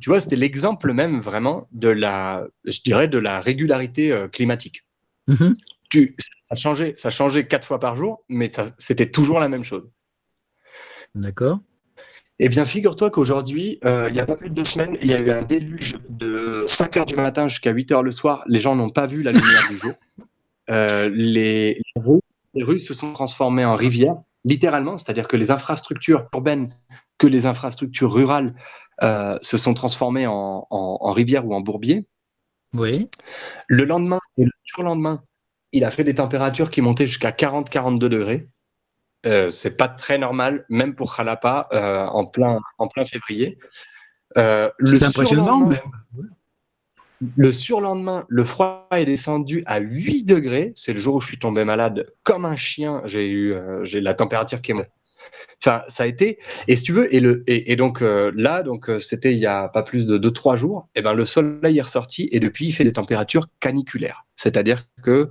[0.00, 4.86] Tu vois, c'était l'exemple même vraiment de la, je dirais, de la régularité euh, climatique.
[5.26, 5.52] Mhm.
[5.90, 9.88] Tu, ça changeait, ça changeait quatre fois par jour, mais c'était toujours la même chose.
[11.14, 11.60] D'accord.
[12.38, 15.14] Eh bien, figure-toi qu'aujourd'hui, euh, il n'y a pas plus de deux semaines, il y
[15.14, 18.44] a eu un déluge de 5 heures du matin jusqu'à 8 heures le soir.
[18.46, 19.92] Les gens n'ont pas vu la lumière du jour.
[20.68, 22.18] Euh, les, les rues,
[22.54, 26.74] les rues se sont transformées en rivières, littéralement, c'est-à-dire que les infrastructures urbaines,
[27.18, 28.52] que les infrastructures rurales
[29.02, 32.06] euh, se sont transformées en, en, en rivières ou en bourbiers.
[32.74, 33.08] Oui.
[33.68, 35.22] Le lendemain et le surlendemain,
[35.72, 38.48] il a fait des températures qui montaient jusqu'à 40-42 degrés.
[39.26, 43.58] Euh, c'est pas très normal, même pour Jalapa, euh, en, plein, en plein février.
[44.36, 45.66] Euh, le impressionnant.
[45.66, 45.78] même.
[47.36, 50.72] le surlendemain, le froid est descendu à 8 degrés.
[50.76, 53.02] C'est le jour où je suis tombé malade comme un chien.
[53.06, 54.90] J'ai eu j'ai la température qui est.
[55.62, 56.38] Enfin, ça a été.
[56.68, 59.38] Et si tu veux, et, le, et, et donc euh, là, donc euh, c'était il
[59.38, 62.66] y a pas plus de 2-3 jours, et ben le soleil est ressorti et depuis
[62.66, 64.24] il fait des températures caniculaires.
[64.34, 65.28] C'est-à-dire que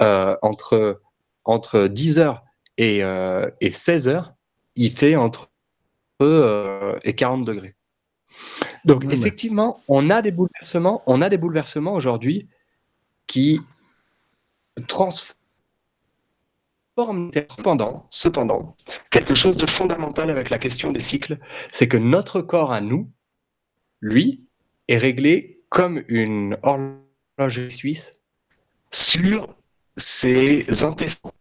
[0.00, 1.00] euh, entre,
[1.44, 2.44] entre 10 heures
[2.78, 4.34] et, euh, et 16 heures,
[4.76, 5.48] il fait entre
[7.02, 7.74] et 40 degrés.
[8.84, 9.14] Donc Ouais, ouais.
[9.14, 12.46] effectivement, on a des bouleversements, on a des bouleversements aujourd'hui
[13.26, 13.60] qui
[14.86, 15.41] transforment
[16.96, 18.76] cependant, cependant,
[19.10, 21.38] quelque chose de fondamental avec la question des cycles,
[21.70, 23.10] c'est que notre corps à nous,
[24.00, 24.44] lui,
[24.88, 28.20] est réglé comme une horlogerie suisse
[28.90, 29.54] sur
[29.96, 31.32] ces antécédents,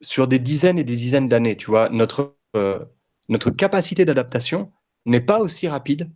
[0.00, 1.56] sur des dizaines et des dizaines d'années.
[1.56, 2.84] Tu vois, notre, euh,
[3.28, 4.72] notre capacité d'adaptation
[5.04, 6.10] n'est pas aussi rapide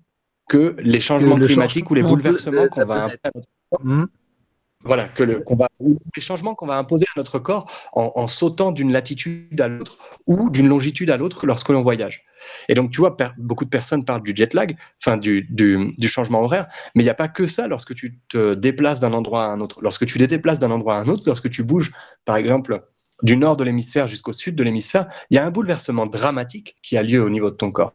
[0.48, 3.10] que les changements climatiques ou les bouleversements qu'on va
[3.82, 4.04] mmh.
[4.82, 5.44] Voilà, que le,
[6.16, 10.48] les changements qu'on va imposer à notre corps en, sautant d'une latitude à l'autre ou
[10.48, 12.24] d'une longitude à l'autre lorsque l'on voyage.
[12.70, 16.08] Et donc, tu vois, beaucoup de personnes parlent du jet lag, enfin du, du, du
[16.08, 19.44] changement horaire, mais il n'y a pas que ça lorsque tu te déplaces d'un endroit
[19.44, 19.80] à un autre.
[19.82, 21.92] Lorsque tu te déplaces d'un endroit à un autre, lorsque tu bouges,
[22.24, 22.82] par exemple,
[23.22, 26.96] du nord de l'hémisphère jusqu'au sud de l'hémisphère, il y a un bouleversement dramatique qui
[26.96, 27.94] a lieu au niveau de ton corps.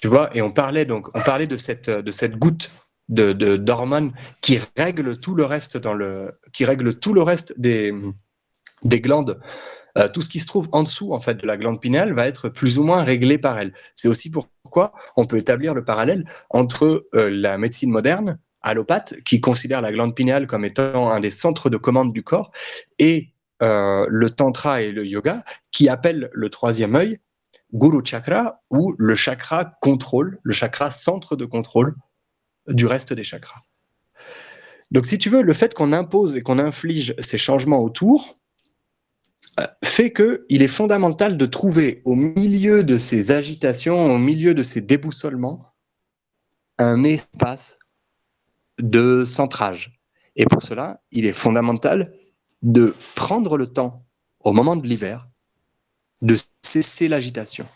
[0.00, 2.70] Tu vois, et on parlait donc, on parlait de cette, de cette goutte
[3.08, 6.64] de, d'hormones qui règle tout le reste dans le, qui
[7.00, 7.92] tout le reste des,
[8.84, 9.40] des glandes.
[9.98, 12.26] Euh, tout ce qui se trouve en dessous en fait de la glande pinéale va
[12.26, 13.72] être plus ou moins réglé par elle.
[13.94, 19.40] C'est aussi pourquoi on peut établir le parallèle entre euh, la médecine moderne allopathe qui
[19.40, 22.50] considère la glande pinéale comme étant un des centres de commande du corps
[22.98, 25.42] et euh, le tantra et le yoga
[25.72, 27.18] qui appelle le troisième œil
[27.72, 31.94] Guru Chakra ou le chakra contrôle, le chakra centre de contrôle
[32.68, 33.62] du reste des chakras.
[34.90, 38.38] Donc si tu veux, le fait qu'on impose et qu'on inflige ces changements autour
[39.58, 44.62] euh, fait qu'il est fondamental de trouver au milieu de ces agitations, au milieu de
[44.62, 45.64] ces déboussolements,
[46.78, 47.78] un espace
[48.78, 49.98] de centrage.
[50.36, 52.12] Et pour cela, il est fondamental
[52.62, 54.04] de prendre le temps,
[54.40, 55.26] au moment de l'hiver,
[56.20, 57.66] de cesser l'agitation.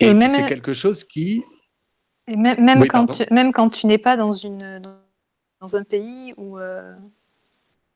[0.00, 1.42] Et, c'est quelque chose qui...
[2.36, 4.80] même, quand tu, même, quand tu, n'es pas dans, une,
[5.60, 6.94] dans un pays où, euh,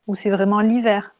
[0.06, 1.14] où c'est vraiment l'hiver.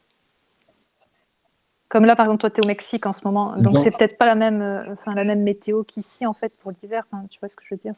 [1.88, 3.54] Comme là, par exemple, toi, tu es au Mexique en ce moment.
[3.58, 6.72] Donc, c'est peut-être pas la même, euh, enfin, la même météo qu'ici, en fait, pour
[6.72, 7.04] l'hiver.
[7.30, 7.92] tu vois ce que je veux dire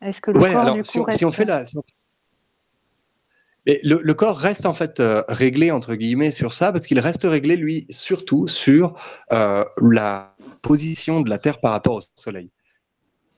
[0.00, 1.64] Est-ce que le corps, du coup, si, on, fait la,
[3.82, 7.56] le, corps reste en fait euh, réglé entre guillemets sur ça parce qu'il reste réglé
[7.56, 8.94] lui surtout sur
[9.32, 12.50] euh, la position de la Terre par rapport au Soleil.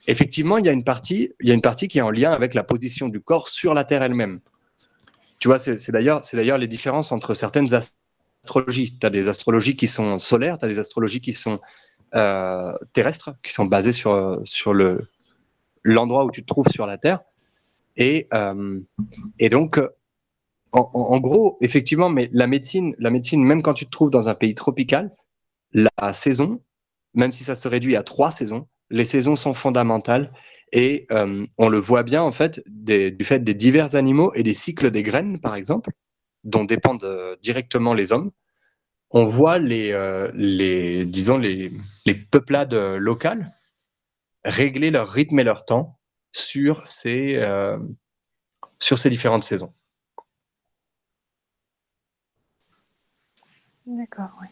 [0.06, 2.32] Effectivement, il y a une partie, il y a une partie qui est en lien
[2.32, 4.40] avec la position du corps sur la Terre elle-même.
[5.40, 8.96] Tu vois, c'est d'ailleurs, c'est d'ailleurs les différences entre certaines astrologies.
[8.98, 11.60] Tu as des astrologies qui sont solaires, tu as des astrologies qui sont
[12.14, 15.00] euh, terrestres, qui sont basées sur sur le
[15.82, 17.20] l'endroit où tu te trouves sur la Terre.
[17.96, 18.28] Et,
[19.38, 19.80] et donc,
[20.72, 24.34] en, gros, effectivement, mais la médecine, la médecine, même quand tu te trouves dans un
[24.34, 25.10] pays tropical,
[25.72, 26.60] la saison,
[27.14, 30.33] même si ça se réduit à trois saisons, les saisons sont fondamentales
[30.72, 34.55] et euh, on le voit bien en fait du fait des divers animaux et des
[34.55, 35.90] cycles des graines, par exemple,
[36.44, 38.31] dont dépendent euh, directement les hommes.
[39.11, 41.70] On voit les, euh, les disons les,
[42.07, 43.46] les peuplades locales
[44.44, 45.98] régler leur rythme et leur temps
[46.33, 47.44] sur ces,
[48.79, 49.74] sur ces différentes saisons.
[53.87, 54.46] D'accord, oui.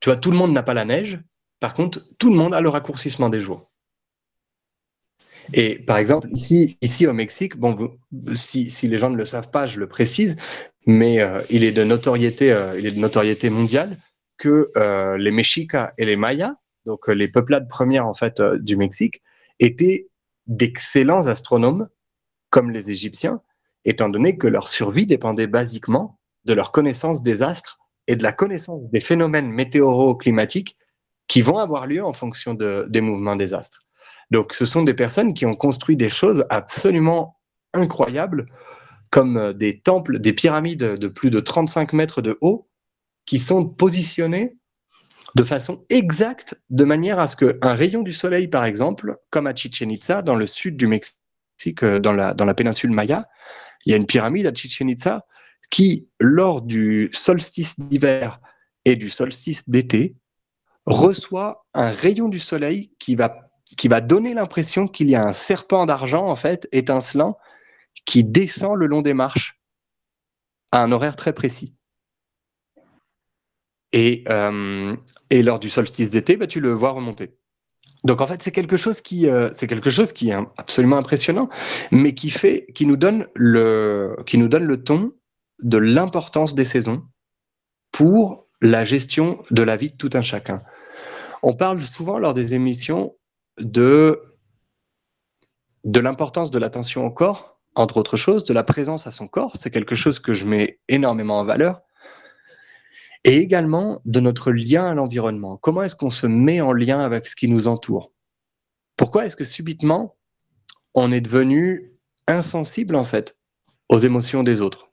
[0.00, 1.20] Tu vois, tout le monde n'a pas la neige.
[1.62, 3.70] Par contre, tout le monde a le raccourcissement des jours.
[5.52, 7.52] Et par exemple, ici, au Mexique,
[8.32, 10.36] si, les gens ne le savent pas, je le précise,
[10.86, 13.96] mais euh, il, est de notoriété, euh, il est de notoriété mondiale
[14.38, 19.22] que euh, les Mexicas et les Mayas, donc les peuplades premières en fait du Mexique,
[19.60, 20.08] étaient
[20.48, 21.88] d'excellents astronomes,
[22.50, 23.40] comme les Égyptiens,
[23.84, 28.32] étant donné que leur survie dépendait basiquement de leur connaissance des astres et de la
[28.32, 30.76] connaissance des phénomènes météoro-climatiques
[31.28, 33.80] qui vont avoir lieu en fonction des mouvements des astres.
[34.30, 37.38] Donc, ce sont des personnes qui ont construit des choses absolument
[37.74, 38.46] incroyables,
[39.10, 42.68] comme euh, des temples, des pyramides de plus de 35 mètres de haut,
[43.26, 44.56] qui sont positionnés
[45.34, 49.54] de façon exacte, de manière à ce qu'un rayon du soleil, par exemple, comme à
[49.54, 53.28] Chichen Itza, dans le sud du Mexique, euh, dans la, dans la péninsule Maya,
[53.84, 55.26] il y a une pyramide à Chichen Itza
[55.70, 58.40] qui, lors du solstice d'hiver
[58.84, 60.16] et du solstice d'été,
[60.86, 66.26] reçoit un rayon du soleil qui va, donner l'impression qu'il y a un serpent d'argent,
[66.26, 67.38] en fait, étincelant,
[68.04, 69.60] qui descend le long des marches
[70.72, 71.74] à un horaire très précis.
[73.92, 74.96] Et, euh,
[75.30, 77.36] lors du solstice d'été, bah, tu le vois remonter.
[78.04, 81.48] Donc en fait, c'est quelque chose qui, euh, est absolument impressionnant,
[81.92, 85.12] mais qui nous donne le, qui nous donne le ton
[85.62, 87.04] de l'importance des saisons
[87.92, 90.62] pour la gestion de la vie de tout un chacun.
[91.42, 93.16] On parle souvent lors des émissions
[93.58, 94.22] de,
[95.84, 99.56] l'importance de l'attention au corps, entre autres choses, de la présence à son corps.
[99.56, 101.80] C'est quelque chose que je mets énormément en valeur.
[103.24, 105.56] Et également de notre lien à l'environnement.
[105.56, 108.12] Comment est-ce qu'on se met en lien avec ce qui nous entoure?
[108.96, 110.16] Pourquoi est-ce que subitement
[110.94, 111.92] on est devenu
[112.26, 113.38] insensible en fait
[113.88, 114.92] aux émotions des autres?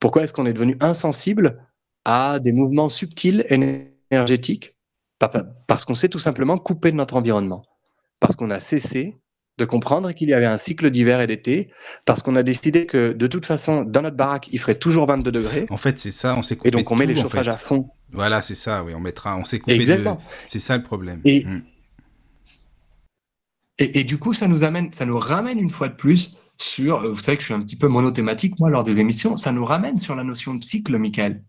[0.00, 1.66] Pourquoi est-ce qu'on est devenu insensible
[2.04, 4.77] à des mouvements subtils énergétiques?
[5.66, 7.62] Parce qu'on s'est tout simplement coupé de notre environnement.
[8.20, 9.16] Parce qu'on a cessé
[9.58, 11.70] de comprendre qu'il y avait un cycle d'hiver et d'été,
[12.04, 15.32] parce qu'on a décidé que de toute façon, dans notre baraque, il ferait toujours 22
[15.32, 15.66] degrés.
[15.70, 16.68] En fait, c'est ça, on s'est coupé.
[16.68, 17.90] Et donc on met les chauffages à fond.
[18.12, 19.74] Voilà, c'est ça, oui, on mettra, on s'est coupé.
[19.74, 20.20] Exactement.
[20.46, 21.20] C'est ça le problème.
[21.24, 21.60] Mm.
[23.80, 26.96] Et, et, du coup, ça nous amène, ça nous ramène une fois de plus sur,
[26.96, 29.52] euh, vous savez que je suis un petit peu monothématique, moi, lors des émissions, ça
[29.52, 31.44] nous ramène sur la notion de cycle, Michael.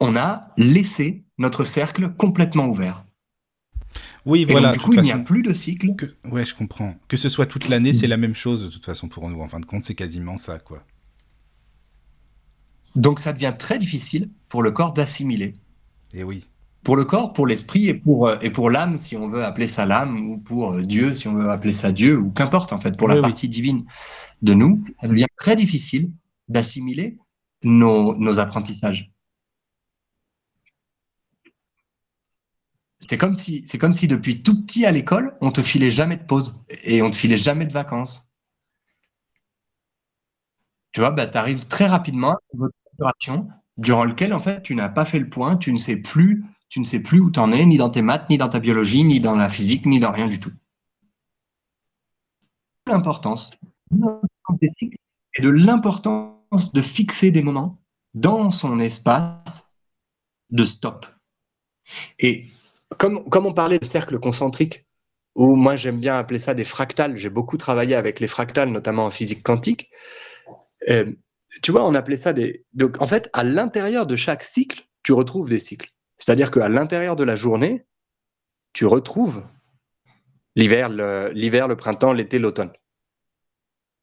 [0.00, 3.04] On a laissé notre cercle complètement ouvert.
[4.26, 4.72] Oui, voilà.
[4.72, 5.94] du coup, il n'y a plus de cycle.
[5.96, 6.06] Que...
[6.24, 6.94] Ouais, je comprends.
[7.08, 9.40] Que ce soit toute l'année, c'est la même chose de toute façon pour nous.
[9.40, 10.82] En fin de compte, c'est quasiment ça, quoi.
[12.96, 15.54] Donc, ça devient très difficile pour le corps d'assimiler.
[16.14, 16.46] Et eh oui.
[16.84, 19.68] Pour le corps, pour l'esprit et pour, euh, et pour l'âme, si on veut appeler
[19.68, 22.78] ça l'âme, ou pour euh, Dieu, si on veut appeler ça Dieu, ou qu'importe, en
[22.78, 23.84] fait, pour la partie divine
[24.42, 26.12] de nous, ça devient très difficile
[26.48, 27.18] d'assimiler
[27.62, 29.10] nos, nos apprentissages.
[33.08, 36.16] C'est comme si, c'est comme si depuis tout petit à l'école, on te filait jamais
[36.16, 38.30] de pause et on te filait jamais de vacances.
[40.92, 44.74] Tu vois, bah, tu arrives très rapidement à une opération durant lequel, en fait, tu
[44.74, 47.40] n'as pas fait le point, tu ne sais plus, tu ne sais plus où tu
[47.40, 49.98] en es, ni dans tes maths, ni dans ta biologie, ni dans la physique, ni
[50.00, 50.52] dans rien du tout.
[52.86, 53.52] L'importance
[53.90, 54.96] des cycles
[55.36, 57.80] et de l'importance de fixer des moments
[58.14, 59.72] dans son espace
[60.50, 61.06] de stop.
[62.18, 62.46] Et
[62.98, 64.86] comme, on parlait de cercle concentrique,
[65.34, 69.06] ou moi j'aime bien appeler ça des fractales, j'ai beaucoup travaillé avec les fractales, notamment
[69.06, 69.90] en physique quantique.
[70.88, 71.12] Euh,
[71.62, 72.64] tu vois, on appelait ça des.
[72.72, 75.90] Donc, en fait, à l'intérieur de chaque cycle, tu retrouves des cycles.
[76.16, 77.86] C'est-à-dire qu'à l'intérieur de la journée,
[78.72, 79.42] tu retrouves
[80.56, 80.88] l'hiver,
[81.32, 82.72] l'hiver, le printemps, l'été, l'automne.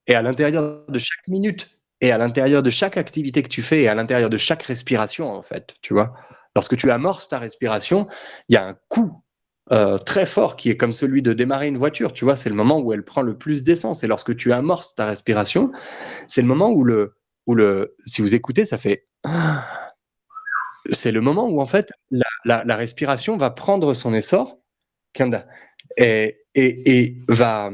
[0.07, 3.83] Et à l'intérieur de chaque minute, et à l'intérieur de chaque activité que tu fais,
[3.83, 6.13] et à l'intérieur de chaque respiration, en fait, tu vois,
[6.55, 8.07] Lorsque tu amorces ta respiration,
[8.49, 9.23] il y a un coup
[9.71, 12.11] euh, très fort qui est comme celui de démarrer une voiture.
[12.11, 14.03] Tu vois, c'est le moment où elle prend le plus d'essence.
[14.03, 15.71] Et lorsque tu amorces ta respiration,
[16.27, 17.15] c'est le moment où le,
[17.47, 19.07] où le, si vous écoutez, ça fait.
[20.89, 21.93] C'est le moment où en fait
[22.43, 24.57] la, respiration va prendre son essor
[25.95, 27.69] et, et, et va,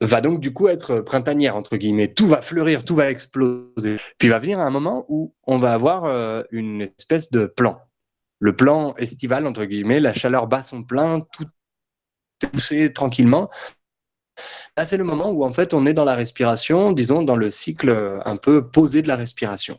[0.00, 2.08] va donc du coup être printanière, entre guillemets.
[2.08, 3.96] Tout va fleurir, tout va exploser.
[4.16, 7.82] Puis il va venir un moment où on va avoir euh, une espèce de plan
[8.42, 11.44] le plan estival, entre guillemets, la chaleur bat son plein, tout
[12.42, 13.48] est poussé tranquillement.
[14.76, 17.52] Là, c'est le moment où en fait on est dans la respiration, disons dans le
[17.52, 19.78] cycle un peu posé de la respiration.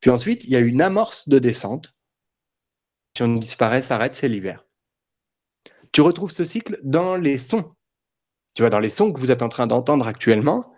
[0.00, 1.94] Puis ensuite, il y a une amorce de descente.
[3.14, 4.64] Si on disparaît, s'arrête, c'est l'hiver.
[5.92, 7.74] Tu retrouves ce cycle dans les sons.
[8.54, 10.72] Tu vois, dans les sons que vous êtes en train d'entendre actuellement.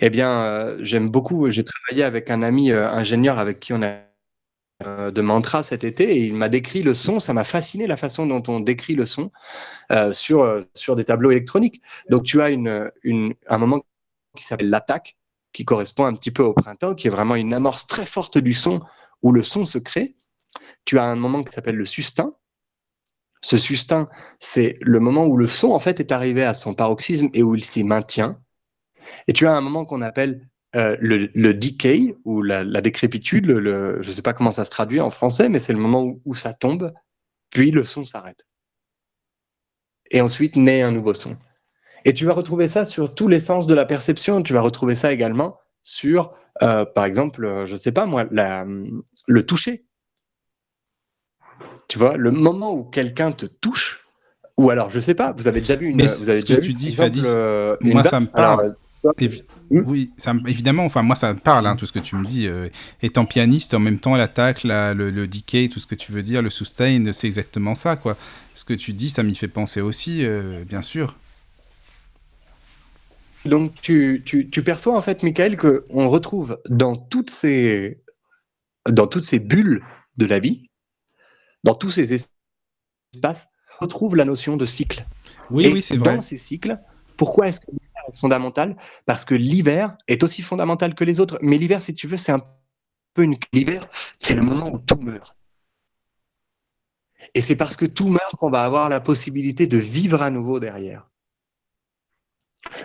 [0.00, 1.50] Eh bien, euh, j'aime beaucoup.
[1.50, 4.13] J'ai travaillé avec un ami euh, ingénieur avec qui on a
[4.80, 7.20] de mantra cet été et il m'a décrit le son.
[7.20, 9.30] Ça m'a fasciné la façon dont on décrit le son
[9.92, 11.80] euh, sur, euh, sur des tableaux électroniques.
[12.10, 13.82] Donc tu as une, une, un moment
[14.36, 15.16] qui s'appelle l'attaque,
[15.52, 18.52] qui correspond un petit peu au printemps, qui est vraiment une amorce très forte du
[18.52, 18.80] son
[19.22, 20.16] où le son se crée.
[20.84, 22.34] Tu as un moment qui s'appelle le sustain.
[23.40, 24.08] Ce sustain,
[24.40, 27.54] c'est le moment où le son en fait est arrivé à son paroxysme et où
[27.54, 28.40] il s'y maintient.
[29.28, 34.08] Et tu as un moment qu'on appelle euh, le, decay ou la, décrépitude, le, je
[34.08, 36.52] ne sais pas comment ça se traduit en français, mais c'est le moment où, ça
[36.52, 36.92] tombe,
[37.50, 38.44] puis le son s'arrête.
[40.10, 41.36] Et ensuite naît un nouveau son.
[42.04, 44.42] Et tu vas retrouver ça sur tous les sens de la perception.
[44.42, 48.26] Tu vas retrouver ça également sur, euh, par exemple, euh, je ne sais pas moi,
[48.32, 49.84] le toucher.
[51.86, 54.08] Tu vois, le moment où quelqu'un te touche,
[54.56, 55.96] ou alors, je ne sais pas, vous avez déjà vu une.
[55.96, 57.22] Mais vous avez ce que tu dis, Fadis,
[57.80, 58.74] moi, ça me parle.
[59.70, 62.46] Oui, ça, évidemment, enfin moi ça me parle, hein, tout ce que tu me dis.
[62.46, 62.68] Euh,
[63.02, 66.42] étant pianiste, en même temps l'attaque, le, le, decay, tout ce que tu veux dire,
[66.42, 68.16] le sustain, c'est exactement ça, quoi.
[68.54, 71.16] Ce que tu dis, ça m'y fait penser aussi, euh, bien sûr.
[73.44, 78.02] Donc tu, tu, tu, perçois en fait, Michael, qu'on retrouve dans toutes, ces,
[78.88, 79.82] dans toutes ces bulles
[80.16, 80.70] de la vie,
[81.62, 83.48] dans tous ces espaces,
[83.80, 85.04] on retrouve la notion de cycle.
[85.50, 86.16] Oui, oui, c'est vrai.
[86.16, 86.78] Dans ces cycles,
[87.16, 87.66] pourquoi est-ce que
[88.12, 88.76] fondamental
[89.06, 91.38] parce que l'hiver est aussi fondamental que les autres.
[91.42, 92.42] Mais l'hiver, si tu veux, c'est un
[93.14, 93.36] peu une.
[93.52, 93.86] L'hiver,
[94.18, 95.36] c'est le moment où tout meurt.
[97.34, 100.60] Et c'est parce que tout meurt qu'on va avoir la possibilité de vivre à nouveau
[100.60, 101.08] derrière.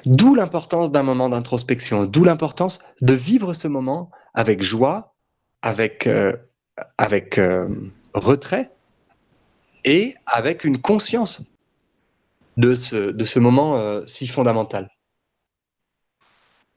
[0.05, 5.15] D'où l'importance d'un moment d'introspection, d'où l'importance de vivre ce moment avec joie,
[5.61, 6.35] avec, euh,
[6.97, 7.67] avec euh,
[8.13, 8.71] retrait
[9.85, 11.41] et avec une conscience
[12.57, 14.89] de ce, de ce moment euh, si fondamental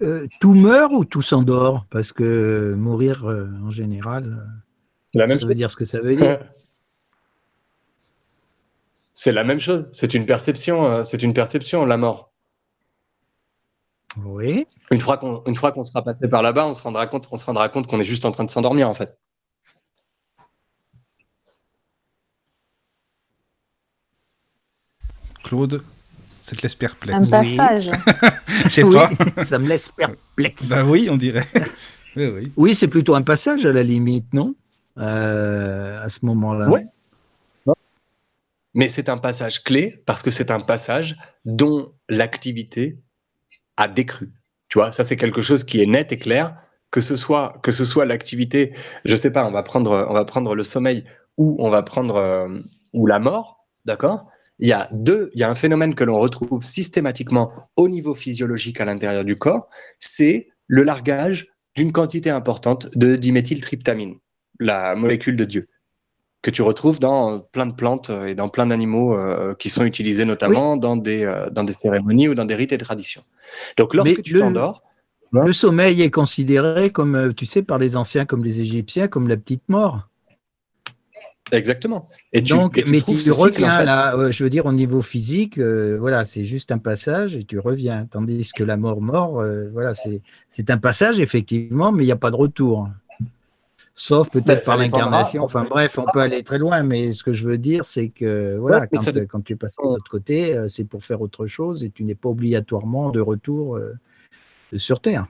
[0.02, 1.86] euh, Tout meurt ou tout s'endort?
[1.90, 4.46] Parce que mourir, en général,
[5.14, 6.38] la même ça veut dire ce que ça veut dire.
[9.14, 9.88] c'est la même chose.
[9.92, 11.04] C'est une perception.
[11.04, 12.32] c'est une perception, la mort.
[14.18, 14.66] Oui.
[14.90, 17.36] Une fois qu'on une fois qu'on sera passé par là-bas, on se rendra compte on
[17.36, 19.18] se rendra compte qu'on est juste en train de s'endormir en fait.
[25.42, 25.82] Claude,
[26.42, 27.32] ça te laisse perplexe.
[27.32, 27.90] Un passage.
[28.66, 29.10] Je sais pas.
[29.44, 30.68] ça me laisse perplexe.
[30.68, 31.46] Bah oui, on dirait.
[32.16, 32.52] oui, oui.
[32.56, 34.54] oui c'est plutôt un passage à la limite, non?
[34.98, 36.68] Euh, À ce moment-là.
[36.68, 36.80] Oui.
[38.74, 42.98] Mais c'est un passage clé parce que c'est un passage dont l'activité
[43.76, 44.32] a décru.
[44.70, 46.56] Tu vois, ça c'est quelque chose qui est net et clair.
[46.90, 48.74] Que ce soit que ce soit l'activité,
[49.04, 51.04] je sais pas, on va prendre on va prendre le sommeil
[51.36, 52.58] ou on va prendre euh,
[52.92, 54.31] ou la mort, d'accord?
[54.58, 58.14] Il y a deux, il y a un phénomène que l'on retrouve systématiquement au niveau
[58.14, 64.16] physiologique à l'intérieur du corps, c'est le largage d'une quantité importante de diméthyltryptamine,
[64.60, 65.68] la molécule de Dieu,
[66.42, 70.24] que tu retrouves dans plein de plantes et dans plein d'animaux euh, qui sont utilisés
[70.24, 73.22] notamment dans, des, euh, dans des cérémonies ou dans des rites et traditions.
[73.78, 74.82] Donc lorsque tu t'endors,
[75.32, 79.28] le sommeil est considéré comme, euh, tu sais, par les anciens comme les Égyptiens, comme
[79.28, 80.08] la petite mort.
[81.52, 82.06] Exactement.
[82.32, 86.44] Et Donc, mais tu reviens là, je veux dire, au niveau physique, euh, voilà, c'est
[86.44, 88.06] juste un passage et tu reviens.
[88.06, 92.30] Tandis que la mort-mort, euh, voilà, c'est un passage, effectivement, mais il n'y a pas
[92.30, 92.88] de retour.
[93.94, 95.44] Sauf peut-être par l'incarnation.
[95.44, 98.56] Enfin bref, on peut aller très loin, mais ce que je veux dire, c'est que
[98.56, 101.90] voilà, quand, tu es passé de l'autre côté, euh, c'est pour faire autre chose et
[101.90, 103.78] tu n'es pas obligatoirement de retour
[104.74, 105.26] sur Terre.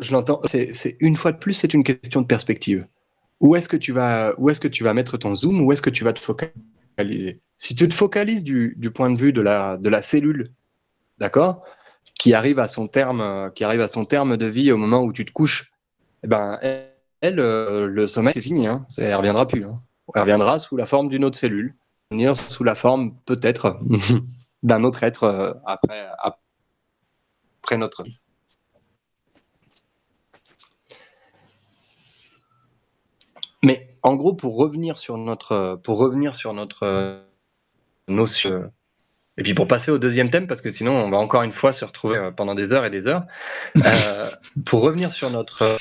[0.00, 2.86] je l'entends, c'est une fois de plus, c'est une question de perspective
[3.40, 5.82] où est-ce que tu vas, où est-ce que tu vas mettre ton zoom, où est-ce
[5.82, 7.40] que tu vas te focaliser?
[7.56, 10.52] Si tu te focalises du, point de vue de la, cellule,
[11.18, 11.64] d'accord,
[12.18, 15.12] qui arrive à son terme, qui arrive à son terme de vie au moment où
[15.12, 15.72] tu te couches,
[16.22, 16.58] eh ben,
[17.20, 19.64] elle, euh, le sommeil c'est fini, hein, elle reviendra plus.
[19.64, 19.80] Hein.
[20.14, 21.74] Elle reviendra sous la forme d'une autre cellule,
[22.34, 23.78] sous la forme peut-être
[24.62, 25.96] d'un autre être euh, après
[27.78, 28.20] notre vie.
[33.62, 37.20] Mais en gros, pour revenir sur notre, pour revenir sur notre euh,
[38.08, 38.70] notion,
[39.36, 41.72] et puis pour passer au deuxième thème, parce que sinon on va encore une fois
[41.72, 43.24] se retrouver euh, pendant des heures et des heures.
[43.76, 44.30] Euh,
[44.66, 45.78] pour revenir sur notre,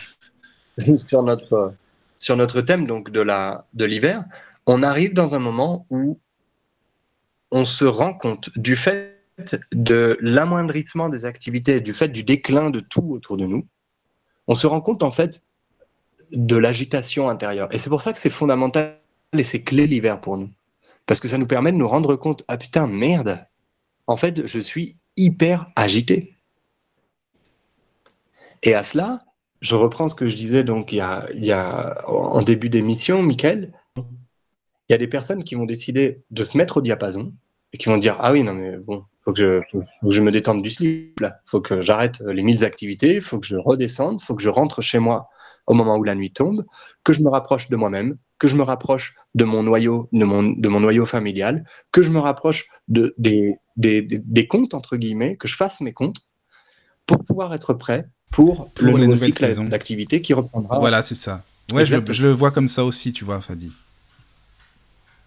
[0.96, 1.74] sur notre,
[2.18, 4.24] sur notre thème donc de la, de l'hiver,
[4.66, 6.20] on arrive dans un moment où
[7.52, 9.18] on se rend compte du fait
[9.72, 13.68] de l'amoindrissement des activités, du fait du déclin de tout autour de nous.
[14.48, 15.42] On se rend compte en fait
[16.32, 17.68] de l'agitation intérieure.
[17.74, 19.00] Et c'est pour ça que c'est fondamental
[19.38, 20.50] et c'est clé l'hiver pour nous.
[21.06, 23.46] Parce que ça nous permet de nous rendre compte, ah putain, merde,
[24.08, 26.36] en fait, je suis hyper agité.
[28.64, 29.22] Et à cela,
[29.62, 34.04] je reprends ce que je disais donc il y a, en début d'émission, Michael, il
[34.92, 37.34] y a des personnes qui vont décider de se mettre au diapason
[37.74, 40.22] et qui vont dire ah oui non mais bon faut que je faut, que je
[40.22, 41.40] me détende du slip là.
[41.46, 45.00] Faut que j'arrête les mille activités faut que je redescende faut que je rentre chez
[45.00, 45.30] moi
[45.68, 46.66] au moment où la nuit tombe
[47.04, 50.44] que je me rapproche de moi-même que je me rapproche de mon noyau de mon
[50.44, 55.38] de mon noyau familial que je me rapproche de des des, des, comptes entre guillemets
[55.38, 56.22] que je fasse mes comptes
[57.06, 60.80] pour pouvoir être prêt pour, le nouveau cycle d'activité qui reprendra.
[60.80, 61.44] Voilà c'est ça.
[61.74, 63.72] Ouais je, je, le vois comme ça aussi tu vois Fadi.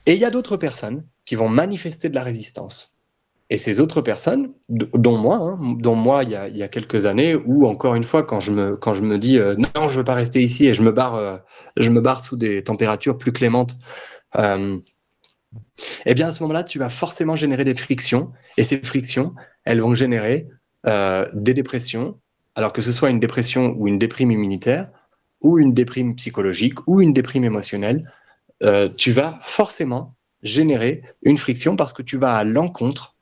[0.07, 2.99] Et il y a d'autres personnes qui vont manifester de la résistance.
[3.53, 7.67] Et ces autres personnes, dont moi, hein, dont moi il y, a, quelques années, ou
[7.67, 10.15] encore une fois quand je me quand je me dis euh, non je veux pas
[10.15, 11.37] rester ici et je me barre euh,
[11.77, 13.77] je me barre sous des températures plus clémentes,
[14.39, 14.79] euh,
[16.07, 18.33] eh bien à ce moment-là tu vas forcément générer des frictions.
[18.57, 19.35] Et ces frictions
[19.65, 20.49] elles vont générer
[21.35, 22.19] des dépressions,
[22.55, 24.89] alors que ce soit une dépression ou une déprime immunitaire
[25.43, 28.11] ou une déprime psychologique ou une déprime émotionnelle,
[28.97, 33.13] tu vas forcément générer une friction parce que tu vas à l'encontre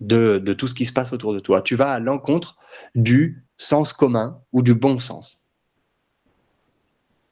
[0.00, 1.62] de, tout ce qui se passe autour de toi.
[1.62, 2.56] Tu vas à l'encontre
[2.94, 5.46] du sens commun ou du bon sens.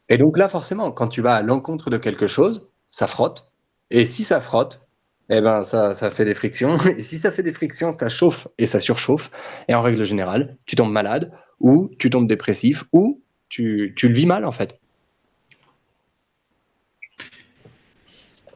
[0.09, 3.53] Et donc là, forcément, quand tu vas à l'encontre de quelque chose, ça frotte.
[3.91, 4.87] Et si ça frotte,
[5.31, 6.77] eh ben ça, ça fait des frictions.
[6.99, 9.31] Et si ça fait des frictions, ça chauffe et ça surchauffe.
[9.69, 14.14] Et en règle générale, tu tombes malade ou tu tombes dépressif ou tu, tu le
[14.14, 14.81] vis mal en fait.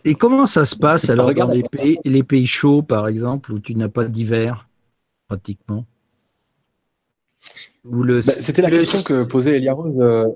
[0.05, 3.59] Et comment ça se passe alors dans les pays, les pays chauds, par exemple, où
[3.61, 4.69] tu n'as pas d'hiver,
[5.29, 5.87] pratiquement?
[7.85, 9.95] Bah, C'était la question que posait Elia Rose.
[9.99, 10.29] Euh.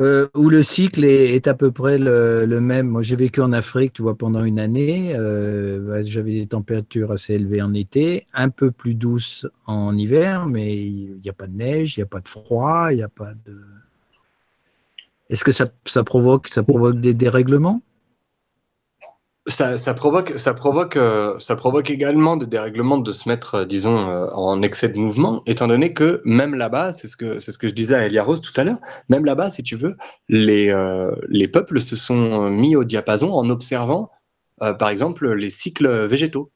[0.00, 2.88] euh, où le cycle est, à peu près le, même.
[2.88, 5.12] Moi, j'ai vécu en Afrique, tu vois, pendant une année.
[5.14, 10.46] Euh, bah, j'avais des températures assez élevées en été, un peu plus douces en hiver,
[10.46, 13.02] mais il n'y a pas de neige, il n'y a pas de froid, il n'y
[13.02, 13.60] a pas de.
[15.30, 17.82] Est-ce que ça, ça, provoque, ça provoque des dérèglements?
[19.46, 23.98] Ça, provoque, ça, provoque, euh, ça provoque également des dérèglements de se mettre, euh, disons,
[24.08, 27.58] euh, en excès de mouvement, étant donné que même là-bas, c'est ce que c'est ce
[27.58, 28.78] que je disais à Elia Rose tout à l'heure,
[29.08, 29.96] même là-bas, si tu veux,
[30.28, 30.72] les,
[31.28, 34.10] les peuples se sont mis au diapason en observant,
[34.58, 36.50] par exemple, les cycles végétaux.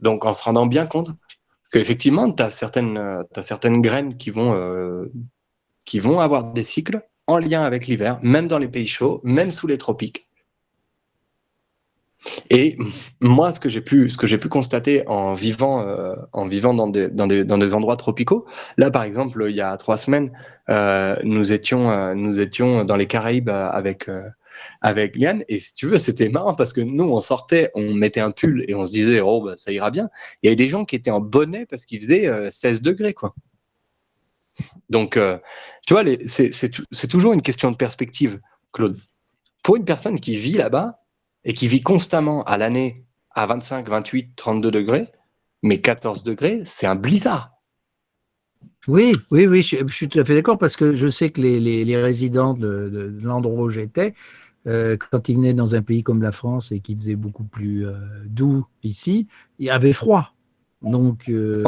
[0.00, 1.10] Donc, en se rendant bien compte
[1.72, 5.08] qu'effectivement, tu as certaines, as certaines graines qui vont,
[5.86, 9.50] qui vont avoir des cycles en lien avec l'hiver, même dans les pays chauds, même
[9.50, 10.28] sous les tropiques.
[12.50, 12.76] Et
[13.20, 16.74] moi, ce que j'ai pu, ce que j'ai pu constater en vivant, euh, en vivant
[16.74, 18.46] dans des, dans, des, dans des endroits tropicaux,
[18.76, 20.30] là, par exemple, il y a trois semaines,
[20.68, 24.08] euh, nous étions, euh, nous étions dans les Caraïbes avec
[24.80, 25.42] avec Liane.
[25.48, 28.64] Et si tu veux, c'était marrant parce que nous, on sortait, on mettait un pull
[28.68, 30.08] et on se disait, oh, bah, ça ira bien.
[30.42, 33.34] Il y avait des gens qui étaient en bonnet parce qu'il faisait 16 degrés, quoi.
[34.90, 35.18] Donc,
[35.86, 38.38] tu vois, c'est toujours une question de perspective,
[38.72, 38.98] Claude.
[39.64, 41.01] Pour une personne qui vit là-bas,
[41.44, 42.94] et qui vit constamment à l'année
[43.34, 45.08] à 25, 28, 32 degrés,
[45.62, 47.52] mais 14 degrés, c'est un blizzard.
[48.88, 51.96] Oui, oui, oui, je, suis tout à fait d'accord parce que je sais que les,
[51.96, 54.14] résidents de, l'endroit où j'étais,
[54.66, 57.86] euh, quand ils venaient dans un pays comme la France et qui faisait beaucoup plus
[57.86, 57.94] euh,
[58.26, 59.28] doux ici,
[59.58, 60.34] il y avait froid.
[60.82, 61.62] Donc, euh,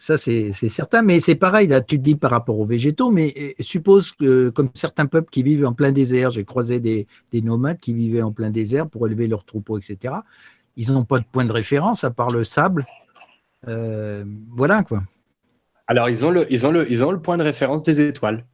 [0.00, 3.34] ça, c'est certain, mais c'est pareil, là, tu te dis par rapport aux végétaux, mais
[3.36, 7.08] euh, suppose que, comme certains peuples qui vivent en plein désert, j'ai croisé des,
[7.42, 10.14] nomades qui vivaient en plein désert pour élever leurs troupeaux, etc.
[10.76, 12.86] Ils n'ont pas de point de référence à part le sable.
[13.66, 14.24] Euh,
[14.54, 15.02] voilà, quoi.
[15.88, 18.44] Alors, ils ont, le, ils, ont le, ils ont le point de référence des étoiles.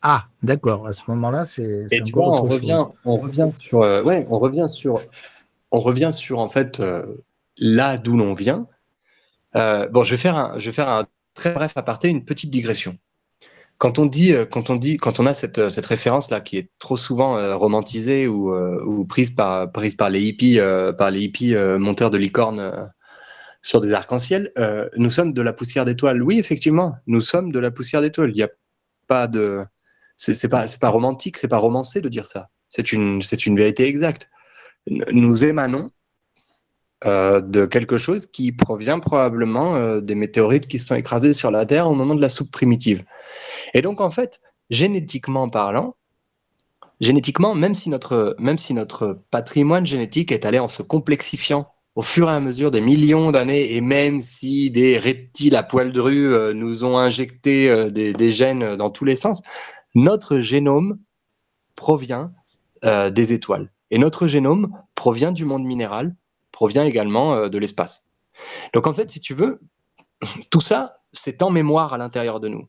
[0.00, 0.86] Ah, d'accord.
[0.86, 1.86] À ce moment-là, c'est.
[1.90, 3.82] Et tu vois, on revient, on revient sur.
[3.82, 5.02] Euh, ouais, on revient sur.
[5.70, 6.82] On revient sur, en fait,
[7.58, 8.66] là d'où l'on vient
[9.56, 12.50] euh, bon, je vais faire un, je vais faire un très bref aparté, une petite
[12.50, 12.98] digression.
[13.78, 16.58] Quand on dit, euh, quand on dit, quand on a cette, cette référence là qui
[16.58, 20.58] est trop souvent euh, romantisée ou, prise par, prise par les hippies,
[20.98, 22.90] par les hippies monteurs de licornes
[23.62, 24.52] sur des arcs-en-ciel,
[24.96, 26.22] nous sommes de la poussière d'étoiles.
[26.22, 28.30] Oui, effectivement, nous sommes de la poussière d'étoiles.
[28.30, 28.50] Il n'y a
[29.06, 29.64] pas de,
[30.16, 32.48] c'est pas, pas romantique, c'est pas romancé de dire ça.
[32.68, 34.28] C'est une, c'est une vérité exacte.
[34.86, 35.90] Nous émanons
[37.06, 41.50] euh, de quelque chose qui provient probablement euh, des météorites qui se sont écrasées sur
[41.50, 43.04] la Terre au moment de la soupe primitive.
[43.72, 45.96] Et donc en fait, génétiquement parlant,
[47.00, 52.02] génétiquement, même si notre, même si notre patrimoine génétique est allé en se complexifiant au
[52.02, 56.00] fur et à mesure des millions d'années, et même si des reptiles à poil de
[56.02, 59.40] rue euh, nous ont injecté des, des, gènes dans tous les sens,
[59.94, 60.98] notre génome
[61.76, 62.30] provient
[62.82, 63.70] des étoiles.
[63.90, 66.14] Et notre génome provient du monde minéral,
[66.60, 68.04] provient également euh, de l'espace.
[68.74, 69.60] Donc en fait, si tu veux,
[70.50, 72.66] tout ça, c'est en mémoire à l'intérieur de nous.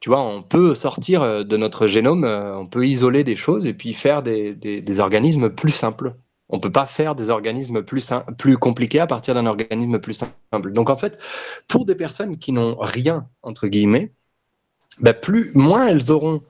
[0.00, 3.66] Tu vois, on peut sortir euh, de notre génome, euh, on peut isoler des choses
[3.66, 6.16] et puis faire des, organismes plus simples.
[6.48, 10.14] On ne peut pas faire des organismes plus, plus compliqués à partir d'un organisme plus
[10.14, 10.72] simple.
[10.72, 11.18] Donc en fait,
[11.68, 14.14] pour des personnes qui n'ont rien, entre guillemets,
[14.98, 16.40] bah, plus, moins elles auront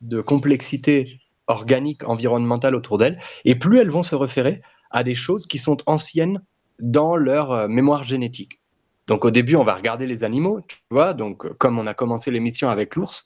[0.00, 1.19] de complexité
[1.50, 5.76] organique, environnementale autour d'elles, et plus elles vont se référer à des choses qui sont
[5.86, 6.42] anciennes
[6.80, 8.60] dans leur euh, mémoire génétique.
[9.06, 11.94] Donc au début, on va regarder les animaux, tu vois, donc euh, comme on a
[11.94, 13.24] commencé l'émission avec l'ours,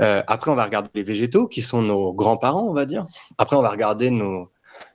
[0.00, 3.06] euh, après on va regarder les végétaux, qui sont nos grands-parents, on va dire.
[3.38, 4.50] Après on va regarder nos,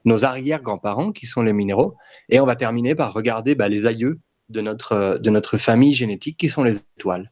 [0.05, 1.95] nos arrière-grands-parents, qui sont les minéraux,
[2.27, 6.37] et on va terminer par regarder bah, les aïeux de notre, de notre famille génétique,
[6.37, 7.25] qui sont les étoiles.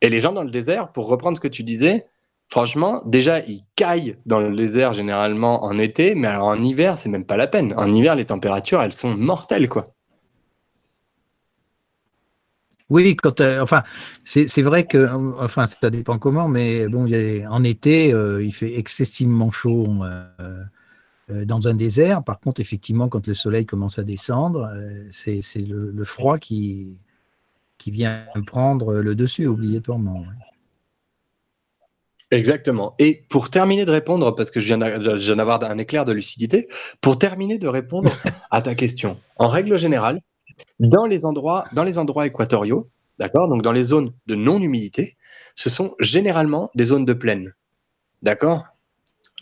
[0.00, 2.06] Et les gens dans le désert, pour reprendre ce que tu disais,
[2.50, 7.10] Franchement, déjà, ils caillent dans le désert généralement en été, mais alors en hiver, c'est
[7.10, 7.74] même pas la peine.
[7.76, 9.84] En hiver, les températures, elles sont mortelles, quoi.
[12.90, 13.66] Oui, quand, euh,
[14.24, 17.06] c'est vrai que, enfin, ça dépend comment, mais bon,
[17.50, 22.24] en été, euh, il fait excessivement chaud euh, dans un désert.
[22.24, 24.70] Par contre, effectivement, quand le soleil commence à descendre,
[25.10, 26.98] c'est le, froid qui,
[27.76, 30.24] qui vient prendre le dessus obligatoirement.
[32.30, 32.94] Exactement.
[32.98, 36.68] Et pour terminer de répondre, parce que je viens d'avoir un éclair de lucidité,
[37.00, 38.12] pour terminer de répondre
[38.50, 40.20] à ta question, en règle générale,
[40.78, 45.16] dans les endroits, dans les endroits équatoriaux, d'accord, donc dans les zones de non-humidité,
[45.54, 47.54] ce sont généralement des zones de plaine,
[48.22, 48.64] d'accord?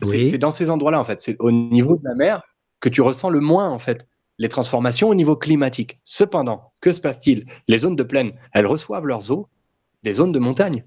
[0.02, 2.42] C'est dans ces endroits-là en fait, c'est au niveau de la mer
[2.80, 4.06] que tu ressens le moins en fait
[4.38, 5.98] les transformations au niveau climatique.
[6.04, 7.46] Cependant, que se passe-t-il?
[7.68, 9.48] Les zones de plaine, elles reçoivent leurs eaux
[10.02, 10.84] des zones de montagne.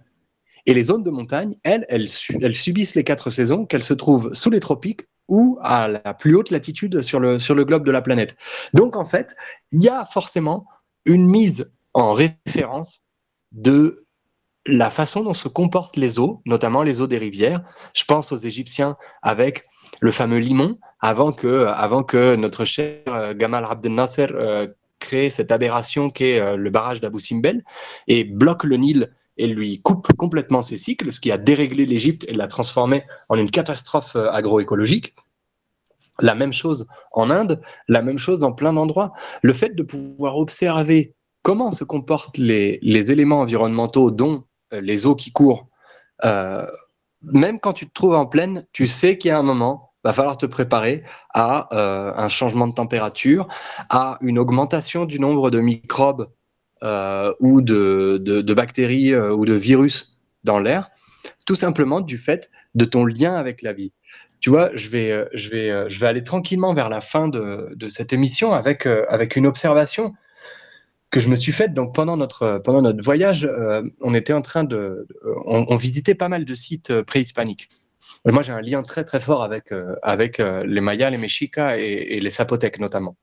[0.65, 2.07] Et les zones de montagne, elles, elles,
[2.55, 6.49] subissent les quatre saisons, qu'elles se trouvent sous les tropiques ou à la plus haute
[6.49, 8.35] latitude sur le, sur le globe de la planète.
[8.73, 9.35] Donc en fait,
[9.71, 10.65] il y a forcément
[11.05, 13.05] une mise en référence
[13.51, 14.05] de
[14.65, 17.63] la façon dont se comportent les eaux, notamment les eaux des rivières.
[17.95, 19.63] Je pense aux Égyptiens avec
[20.01, 24.67] le fameux limon, avant que, avant que notre cher euh, Gamal Abdel Nasser euh,
[24.99, 27.63] crée cette aberration qu'est euh, le barrage d'Abu Simbel
[28.07, 32.25] et bloque le Nil et lui coupe complètement ses cycles, ce qui a déréglé l'Égypte
[32.27, 35.15] et l'a transformé en une catastrophe agroécologique.
[36.21, 39.13] La même chose en Inde, la même chose dans plein d'endroits.
[39.41, 42.79] Le fait de pouvoir observer comment se comportent les,
[43.11, 45.67] éléments environnementaux, dont euh, les eaux qui courent,
[46.25, 46.65] euh,
[47.21, 50.13] même quand tu te trouves en plaine, tu sais qu'il y a un moment, va
[50.13, 53.47] falloir te préparer à euh, un changement de température,
[53.89, 56.29] à une augmentation du nombre de microbes
[56.81, 60.89] ou de, de, bactéries ou de virus dans l'air,
[61.45, 63.91] tout simplement du fait de ton lien avec la vie.
[64.39, 67.87] Tu vois, je vais, je vais, je vais aller tranquillement vers la fin de, de
[67.89, 70.13] cette émission avec, avec une observation
[71.11, 74.41] que je me suis faite donc pendant notre pendant notre voyage, euh, on était en
[74.41, 75.07] train de,
[75.45, 77.69] on, visitait pas mal de sites euh, préhispaniques.
[78.25, 82.19] Moi, j'ai un lien très très fort avec euh, avec les Mayas, les Mexicas et,
[82.19, 83.15] les Zapotèques notamment.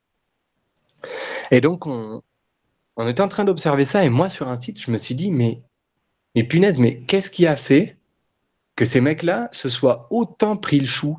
[1.51, 2.21] Et donc on
[2.97, 5.31] on était en train d'observer ça et moi sur un site, je me suis dit
[5.31, 5.61] mais
[6.35, 7.97] mais punaise, mais qu'est-ce qui a fait
[8.75, 11.17] que ces mecs-là se soient autant pris le chou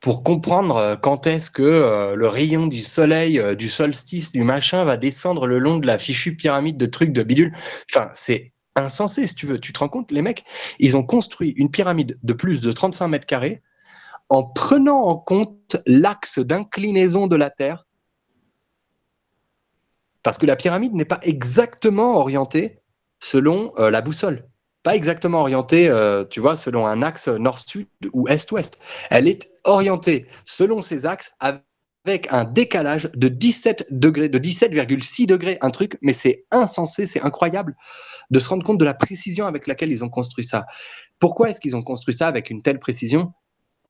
[0.00, 4.42] pour comprendre euh, quand est-ce que euh, le rayon du soleil, euh, du solstice, du
[4.42, 7.54] machin va descendre le long de la fichue pyramide de trucs de bidule?
[7.90, 9.60] Enfin, c'est insensé, si tu veux.
[9.60, 10.44] Tu te rends compte, les mecs,
[10.80, 13.62] ils ont construit une pyramide de plus de 35 mètres carrés
[14.28, 17.86] en prenant en compte l'axe d'inclinaison de la Terre.
[20.22, 22.80] Parce que la pyramide n'est pas exactement orientée
[23.20, 24.48] selon la boussole
[24.82, 28.78] pas exactement orientée, euh, tu vois, selon un axe nord-sud ou est-ouest.
[29.10, 35.58] Elle est orientée selon ces axes avec un décalage de 17 degrés, de 17,6 degrés,
[35.60, 37.76] un truc, mais c'est insensé, c'est incroyable
[38.30, 40.66] de se rendre compte de la précision avec laquelle ils ont construit ça.
[41.20, 43.32] Pourquoi est-ce qu'ils ont construit ça avec une telle précision?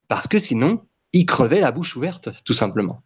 [0.09, 0.83] Parce que sinon,
[1.14, 3.03] ils crevaient la bouche ouverte, tout simplement.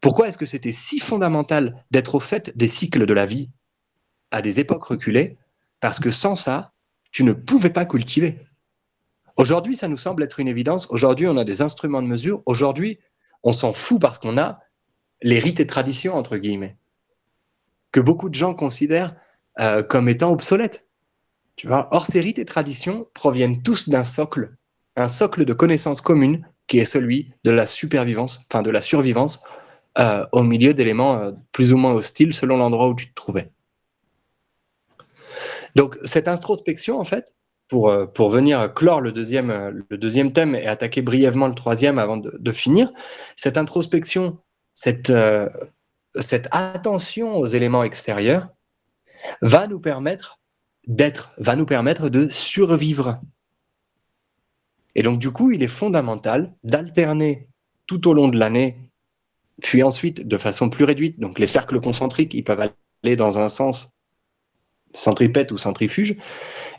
[0.00, 3.50] Pourquoi est-ce que c'était si fondamental d'être au fait des cycles de la vie
[4.30, 5.36] à des époques reculées?
[5.80, 6.72] Parce que sans ça,
[7.10, 8.38] tu ne pouvais pas cultiver.
[9.36, 10.88] Aujourd'hui, ça nous semble être une évidence.
[10.90, 12.42] Aujourd'hui, on a des instruments de mesure.
[12.46, 12.98] Aujourd'hui,
[13.42, 14.60] on s'en fout parce qu'on a
[15.22, 16.76] les rites et traditions, entre guillemets,
[17.92, 19.14] que beaucoup de gens considèrent
[19.60, 20.86] euh, comme étant obsolètes.
[21.56, 21.88] Tu vois?
[21.92, 24.56] Or, ces rites et traditions proviennent tous d'un socle,
[24.96, 29.42] un socle de connaissances communes qui est celui de la supervivance, enfin de la survivance
[29.98, 33.50] euh, au milieu d'éléments euh, plus ou moins hostiles selon l'endroit où tu te trouvais.
[35.74, 37.34] Donc cette introspection, en fait,
[37.66, 42.52] pour, euh, pour venir clore le deuxième, thème et attaquer brièvement le troisième avant de,
[42.52, 42.92] finir,
[43.34, 44.38] cette introspection,
[44.72, 45.12] cette,
[46.14, 48.48] cette attention aux éléments extérieurs
[49.42, 50.38] va nous permettre
[50.86, 53.20] d'être, va nous permettre de survivre.
[54.94, 57.48] Et donc du coup, il est fondamental d'alterner
[57.88, 58.87] tout au long de l'année,
[59.62, 62.70] puis ensuite de façon plus réduite, donc les cercles concentriques, ils peuvent
[63.02, 63.90] aller dans un sens
[64.94, 66.16] centripète ou centrifuge,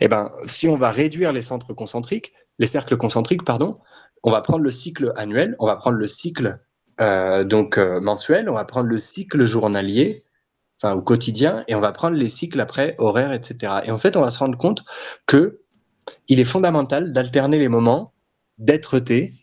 [0.01, 3.77] eh ben, si on va réduire les centres concentriques, les cercles concentriques, pardon,
[4.23, 6.59] on va prendre le cycle annuel, on va prendre le cycle
[6.99, 10.23] euh, donc euh, mensuel, on va prendre le cycle journalier,
[10.81, 13.73] enfin au quotidien, et on va prendre les cycles après horaires, etc.
[13.85, 14.83] Et en fait, on va se rendre compte
[15.25, 15.61] que
[16.27, 18.13] il est fondamental d'alterner les moments
[18.57, 19.33] d'être-té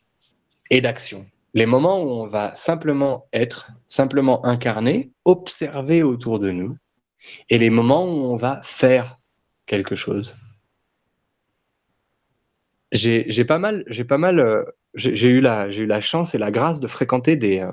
[0.70, 1.24] et d'action.
[1.56, 6.76] Les moments où on va simplement être, simplement incarner, observer autour de nous,
[7.48, 9.18] et les moments où on va faire
[9.64, 10.36] quelque chose.
[12.92, 16.50] J'ai pas mal, j'ai pas mal, euh, j'ai eu la, eu la chance et la
[16.50, 17.72] grâce de fréquenter des, euh,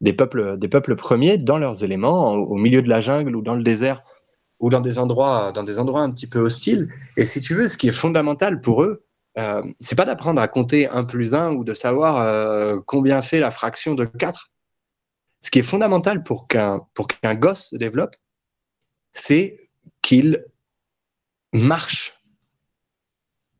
[0.00, 3.56] des peuples, des peuples premiers dans leurs éléments, au milieu de la jungle ou dans
[3.56, 4.00] le désert
[4.60, 6.86] ou dans des endroits, dans des endroits un petit peu hostiles.
[7.16, 9.02] Et si tu veux, ce qui est fondamental pour eux,
[9.38, 13.38] euh, c'est pas d'apprendre à compter 1 plus 1 ou de savoir euh, combien fait
[13.38, 14.48] la fraction de 4.
[15.40, 18.16] Ce qui est fondamental pour qu'un pour qu'un gosse se développe,
[19.12, 19.70] c'est
[20.02, 20.44] qu'il
[21.52, 22.20] marche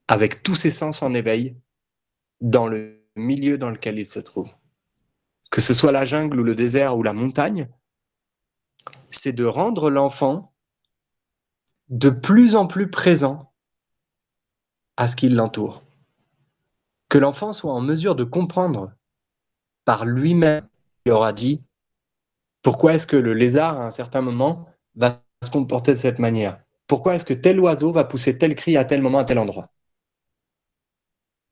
[0.08, 1.56] avec tous ses sens en éveil
[2.40, 4.50] dans le milieu dans lequel il se trouve.
[5.50, 7.68] Que ce soit la jungle ou le désert ou la montagne,
[9.10, 10.52] c'est de rendre l'enfant
[11.88, 13.52] de plus en plus présent
[14.98, 15.82] à ce qui l'entoure.
[17.08, 18.92] Que l'enfant soit en mesure de comprendre
[19.84, 20.66] par lui-même,
[21.06, 21.62] il aura dit,
[22.62, 26.60] pourquoi est-ce que le lézard, à un certain moment, va se comporter de cette manière?
[26.88, 29.68] Pourquoi est-ce que tel oiseau va pousser tel cri à tel moment, à tel endroit?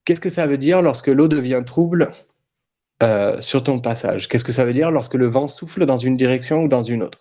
[0.05, 2.11] Qu'est-ce que ça veut dire lorsque l'eau devient trouble
[3.05, 4.27] euh, sur ton passage?
[4.27, 7.05] Qu'est-ce que ça veut dire lorsque le vent souffle dans une direction ou dans une
[7.05, 7.21] autre?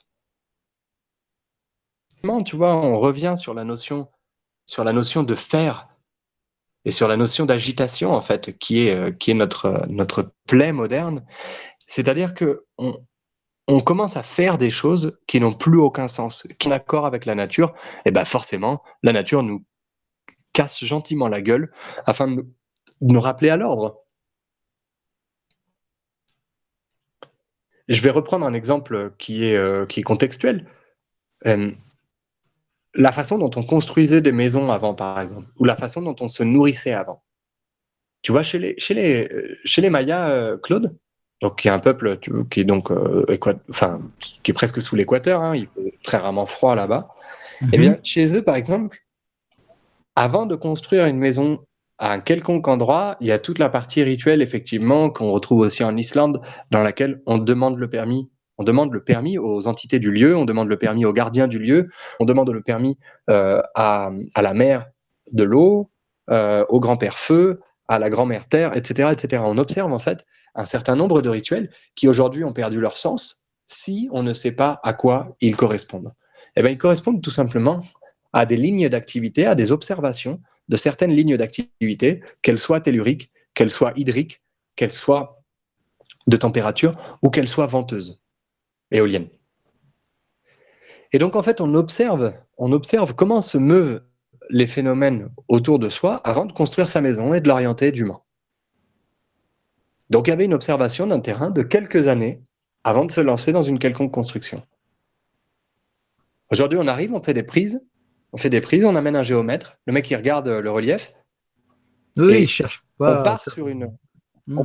[2.43, 4.07] Tu vois, on revient sur la notion,
[4.65, 5.94] sur la notion de faire
[6.85, 10.71] et sur la notion d'agitation en fait, qui est, euh, qui est notre, notre plaie
[10.71, 11.25] moderne.
[11.87, 12.95] C'est-à-dire que on,
[13.67, 17.35] on commence à faire des choses qui n'ont plus aucun sens, qui accord avec la
[17.35, 17.73] nature,
[18.05, 19.65] et ben forcément, la nature nous
[20.53, 21.71] casse gentiment la gueule
[22.05, 22.45] afin de
[23.01, 24.01] nous, rappeler à l'ordre.
[27.87, 30.67] Je vais reprendre un exemple qui est, euh, qui est contextuel.
[31.45, 31.71] Euh,
[32.95, 36.27] la façon dont on construisait des maisons avant, par exemple, ou la façon dont on
[36.27, 37.23] se nourrissait avant.
[38.21, 40.97] Tu vois, chez les, chez les, euh, chez les Mayas, Claude,
[41.41, 42.17] donc qui est un peuple
[42.49, 43.25] qui est donc euh,
[43.69, 47.09] enfin qui est presque sous l'équateur, hein, il fait très rarement froid là-bas.
[47.61, 47.99] Et eh bien mhm.
[48.03, 48.99] chez eux par exemple,
[50.15, 51.59] avant de construire une maison
[51.97, 55.83] à un quelconque endroit, il y a toute la partie rituelle effectivement qu'on retrouve aussi
[55.83, 56.41] en Islande,
[56.71, 58.29] dans laquelle on demande le permis.
[58.57, 61.59] On demande le permis aux entités du lieu, on demande le permis aux gardiens du
[61.59, 61.89] lieu,
[62.19, 62.97] on demande le permis
[63.29, 64.87] euh, à, la mère
[65.31, 65.91] de l'eau,
[66.29, 69.43] euh, au grand-père feu, à la grand-mère terre, etc., etc.
[69.45, 70.25] On observe en fait
[70.55, 74.53] un certain nombre de rituels qui aujourd'hui ont perdu leur sens si on ne sait
[74.53, 76.13] pas à quoi ils correspondent.
[76.55, 77.79] Eh bien, ils correspondent tout simplement
[78.31, 83.71] à des lignes d'activité, à des observations de certaines lignes d'activité, qu'elles soient telluriques, qu'elles
[83.71, 84.41] soient hydriques,
[84.75, 85.41] qu'elles soient
[86.27, 88.21] de température ou qu'elles soient venteuses,
[88.91, 89.29] éoliennes.
[91.11, 94.01] Et donc, en fait, on observe, on observe comment se meuvent
[94.49, 98.25] les phénomènes autour de soi avant de construire sa maison et de l'orienter dûment.
[100.09, 102.43] Donc il y avait une observation d'un terrain de quelques années
[102.83, 104.63] avant de se lancer dans une quelconque construction.
[106.51, 107.83] Aujourd'hui, on arrive, on fait des prises,
[108.31, 111.13] on fait des prises, on amène un géomètre, le mec il regarde le relief.
[112.17, 113.21] Oui, il cherche pas.
[113.21, 113.91] On part sur une,
[114.47, 114.61] mmh.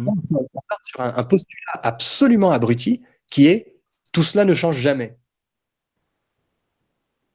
[0.83, 3.80] sur un, postulat absolument abruti qui est
[4.13, 5.19] tout cela ne change jamais.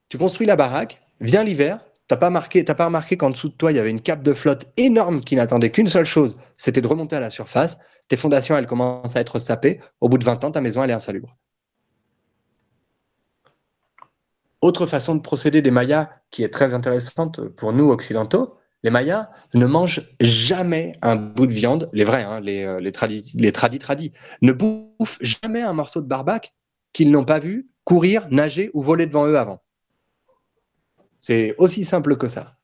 [0.09, 3.77] Tu construis la baraque, vient l'hiver, T'as pas pas remarqué qu'en dessous de toi, il
[3.77, 7.15] y avait une cape de flotte énorme qui n'attendait qu'une seule chose, c'était de remonter
[7.15, 7.79] à la surface.
[8.07, 9.79] Tes fondations, elles commencent à être sapées.
[10.01, 11.35] Au bout de 20 ans, ta maison, elle est insalubre.
[14.61, 19.31] Autre façon de procéder des Mayas qui est très intéressante pour nous occidentaux, les Mayas
[19.55, 24.13] ne mangent jamais un bout de viande, les vrais, hein, les, euh, les tradis tradis,
[24.43, 26.53] ne bouffent jamais un morceau de barbac
[26.95, 29.61] qu'ils n'ont pas vu courir, nager ou voler devant eux avant.
[31.19, 32.57] C'est aussi simple que ça.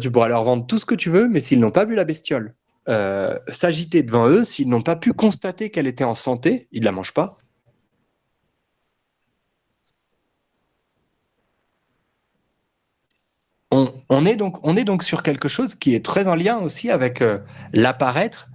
[0.00, 2.04] Tu pourras leur vendre tout ce que tu veux, mais s'ils n'ont pas vu la
[2.04, 2.56] bestiole
[2.88, 6.86] euh, s'agiter devant eux, s'ils n'ont pas pu constater qu'elle était en santé, ils ne
[6.86, 7.38] la mangent pas.
[13.70, 14.36] On, est
[14.84, 17.38] donc, sur quelque chose qui est très en lien aussi avec euh,
[17.72, 18.48] l'apparaître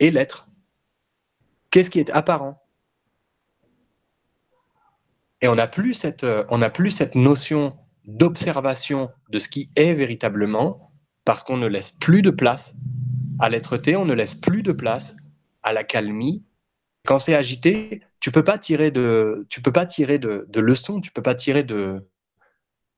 [0.00, 0.48] et l'être.
[1.70, 2.65] Qu'est-ce qui est apparent?
[5.40, 9.94] Et on n'a plus cette, euh, on plus cette notion d'observation de ce qui est
[9.94, 10.92] véritablement,
[11.24, 12.74] parce qu'on ne laisse plus de place
[13.38, 15.16] à l'être-té, on ne laisse plus de place
[15.62, 16.44] à la calmie.
[17.04, 21.12] Quand c'est agité, tu peux pas tirer de, tu peux pas tirer de, leçons, tu
[21.12, 22.08] peux pas tirer de,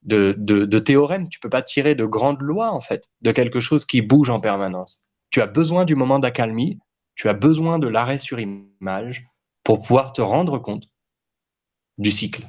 [0.02, 3.60] de, de, de théorèmes, tu peux pas tirer de grandes lois en fait, de quelque
[3.60, 5.00] chose qui bouge en permanence.
[5.30, 6.78] Tu as besoin du moment d'accalmie,
[7.14, 9.26] tu as besoin de l'arrêt sur image
[9.64, 10.84] pour pouvoir te rendre compte
[11.98, 12.46] du cycle.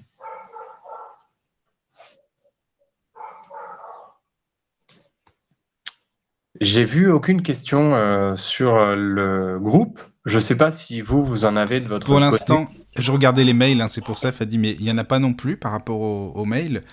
[6.61, 9.99] J'ai vu aucune question euh, sur euh, le groupe.
[10.25, 13.45] Je ne sais pas si vous, vous en avez de votre Pour l'instant, je regardais
[13.45, 15.55] les mails, hein, c'est pour ça, Fadi, mais il n'y en a pas non plus
[15.55, 16.83] par rapport aux, mails.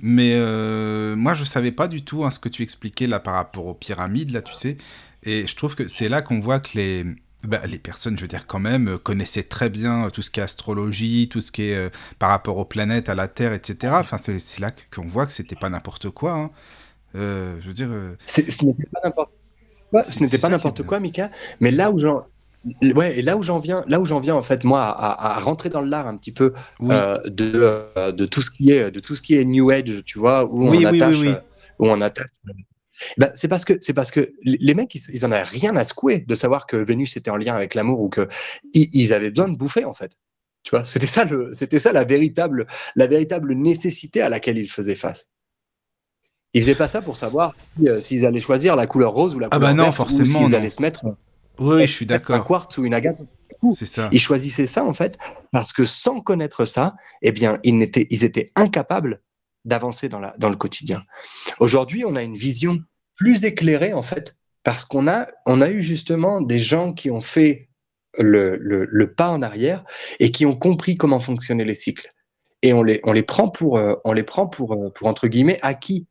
[0.00, 3.20] Mais euh, moi, je ne savais pas du tout hein, ce que tu expliquais là
[3.20, 4.78] par rapport aux pyramides, là, tu sais.
[5.22, 7.06] Et je trouve que c'est là qu'on voit que les,
[7.46, 10.42] bah, les personnes, je veux dire, quand même, connaissaient très bien tout ce qui est
[10.42, 13.94] astrologie, tout ce qui est par rapport aux planètes, à la Terre, etc.
[13.96, 16.32] Enfin, c'est là qu'on voit que c'était pas n'importe quoi.
[16.32, 16.50] Hein.
[17.16, 17.88] Euh, je veux dire.
[17.90, 19.30] Euh, ce n'était pas n'importe
[19.90, 21.30] quoi, ce n'était pas n'importe quoi, Mika.
[21.60, 22.26] Mais là où j'en,
[22.82, 25.68] ouais, et là où j'en viens, là où j'en viens en fait, moi, à, rentrer
[25.68, 29.22] dans l'art un petit peu euh, de, de tout ce qui est, de tout ce
[29.22, 31.18] qui est New Age, tu vois, où on attache,
[31.78, 32.26] où on attache.
[33.18, 35.84] Ben, c'est parce que c'est parce que les mecs ils, ils en avaient rien à
[35.84, 38.28] secouer de savoir que Vénus était en lien avec l'amour ou que
[38.72, 40.12] ils, avaient besoin de bouffer en fait.
[40.62, 42.66] Tu vois, c'était ça le, c'était ça la véritable,
[42.96, 45.28] la véritable nécessité à laquelle ils faisaient face.
[46.54, 49.48] Ils faisaient pas ça pour savoir euh, s'ils allaient choisir la couleur rose ou la
[49.50, 51.04] ah couleur bah non, forcément, ou s'ils allaient se mettre.
[51.58, 52.36] Oui, je suis d'accord.
[52.36, 53.18] Un quartz ou une agate.
[53.18, 53.76] beaucoup.
[54.12, 55.18] Ils choisissaient ça, en fait,
[55.52, 59.20] parce que sans connaître ça, eh bien, ils étaient, ils étaient incapables
[59.64, 61.04] d'avancer dans, dans le quotidien.
[61.58, 62.80] Aujourd'hui, on a une vision
[63.16, 67.20] plus éclairée, en fait, parce qu'on a, on a eu justement des gens qui ont
[67.20, 67.68] fait
[68.18, 69.84] le, le, le, pas en arrière
[70.20, 72.10] et qui ont compris comment fonctionnaient les cycles.
[72.62, 75.28] Et on les, on les prend pour, euh, on les prend pour, euh, pour entre
[75.28, 76.06] guillemets acquis.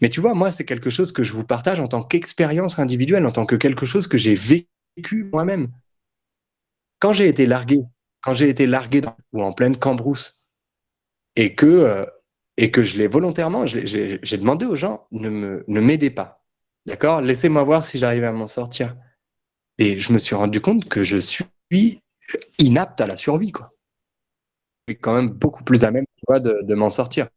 [0.00, 3.26] Mais tu vois, moi, c'est quelque chose que je vous partage en tant qu'expérience individuelle,
[3.26, 5.68] en tant que quelque chose que j'ai vécu moi-même.
[7.00, 7.80] Quand j'ai été largué,
[8.20, 10.44] quand j'ai été largué dans, ou en pleine cambrousse,
[11.34, 12.04] et que, euh,
[12.56, 16.44] et que je l'ai volontairement, j'ai demandé aux gens, ne m'aidez pas.
[16.86, 17.20] D'accord?
[17.20, 18.96] Laissez-moi voir si j'arrive à m'en sortir.
[19.78, 22.02] Et je me suis rendu compte que je suis
[22.58, 23.72] inapte à la survie, quoi.
[24.86, 27.28] Je suis quand même beaucoup plus à même de, de m'en sortir.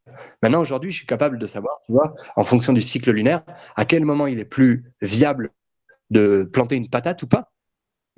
[0.42, 3.44] Maintenant, aujourd'hui, je suis capable de savoir, tu vois, en fonction du cycle lunaire,
[3.76, 5.52] à quel moment il est plus viable
[6.10, 7.52] de planter une patate ou pas.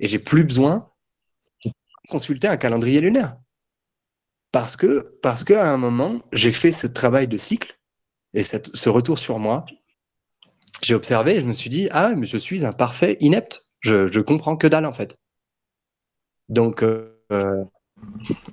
[0.00, 0.90] Et j'ai plus besoin
[1.64, 1.70] de
[2.08, 3.36] consulter un calendrier lunaire.
[4.56, 7.78] Parce que, parce qu'à un moment, j'ai fait ce travail de cycle
[8.32, 9.66] et ce retour sur moi.
[10.80, 13.68] J'ai observé et je me suis dit, ah, mais je suis un parfait inepte.
[13.80, 15.18] Je, je comprends que dalle, en fait.
[16.48, 17.12] Donc, euh,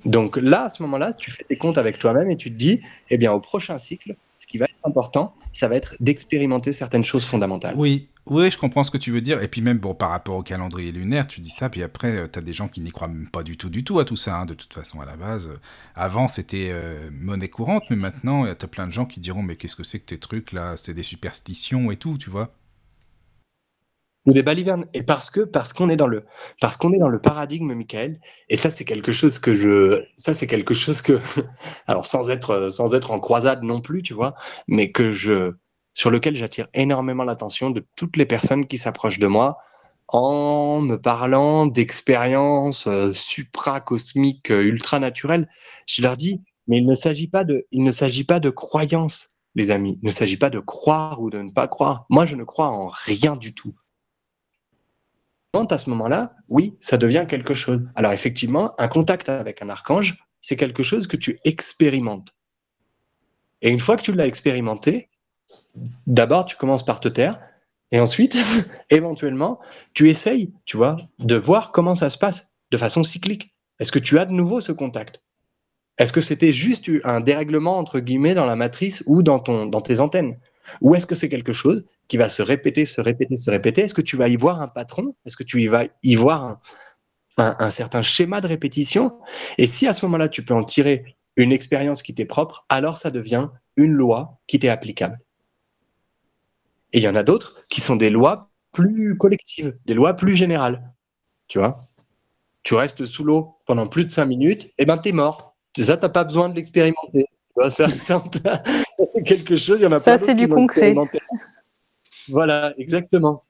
[0.04, 2.82] donc là, à ce moment-là, tu fais tes comptes avec toi-même et tu te dis,
[3.08, 7.04] eh bien, au prochain cycle, ce qui va être important, ça va être d'expérimenter certaines
[7.04, 7.76] choses fondamentales.
[7.78, 9.42] Oui, oui, je comprends ce que tu veux dire.
[9.42, 12.26] Et puis même bon, par rapport au calendrier lunaire, tu dis ça, puis après, euh,
[12.32, 14.16] tu as des gens qui n'y croient même pas du tout, du tout à tout
[14.16, 15.48] ça, hein, de toute façon, à la base.
[15.94, 19.56] avant, c'était euh, monnaie courante, mais maintenant, tu as plein de gens qui diront, mais
[19.56, 20.76] qu'est-ce que c'est que tes trucs là?
[20.78, 22.54] C'est des superstitions et tout, tu vois
[24.26, 24.86] ou des balivernes.
[24.94, 26.24] Et parce que parce qu'on est dans le
[26.60, 28.18] parce qu'on est dans le paradigme, Michael.
[28.48, 31.20] Et ça, c'est quelque chose que je ça c'est quelque chose que
[31.86, 34.34] alors sans être sans être en croisade non plus, tu vois,
[34.68, 35.52] mais que je
[35.94, 39.58] sur lequel j'attire énormément l'attention de toutes les personnes qui s'approchent de moi
[40.08, 45.48] en me parlant d'expériences euh, supra-cosmiques, euh, ultra-naturelles.
[45.88, 49.36] Je leur dis, mais il ne s'agit pas de il ne s'agit pas de croyances
[49.54, 49.98] les amis.
[50.02, 52.04] Il ne s'agit pas de croire ou de ne pas croire.
[52.10, 53.74] Moi, je ne crois en rien du tout
[55.70, 57.86] à ce moment-là, oui, ça devient quelque chose.
[57.94, 62.34] Alors effectivement, un contact avec un archange, c'est quelque chose que tu expérimentes.
[63.62, 65.08] Et une fois que tu l'as expérimenté,
[66.06, 67.40] d'abord tu commences par te taire,
[67.90, 68.36] et ensuite,
[68.90, 69.60] éventuellement,
[69.92, 73.54] tu essayes, tu vois, de voir comment ça se passe de façon cyclique.
[73.78, 75.22] Est-ce que tu as de nouveau ce contact?
[75.98, 80.38] Est-ce que c'était juste un dérèglement entre guillemets dans la matrice ou dans tes antennes?
[80.80, 83.82] Ou est-ce que c'est quelque chose qui va se répéter, se répéter, se répéter?
[83.82, 85.14] Est-ce que tu vas y voir un patron?
[85.24, 86.60] Est-ce que tu y vas y voir
[87.36, 89.18] un, certain schéma de répétition?
[89.58, 92.98] Et si à ce moment-là, tu peux en tirer une expérience qui t'est propre, alors
[92.98, 95.18] ça devient une loi qui t'est applicable.
[96.94, 100.36] Et il y en a d'autres qui sont des lois plus collectives, des lois plus
[100.36, 100.92] générales.
[101.48, 101.76] Tu vois?
[102.62, 105.56] Tu restes sous l'eau pendant plus de cinq minutes, et ben t'es mort.
[105.76, 107.26] Ça, t'as pas besoin de l'expérimenter.
[107.68, 110.94] Ça, c'est quelque chose, il y en a Ça, c'est du concret.
[112.28, 113.44] Voilà, exactement.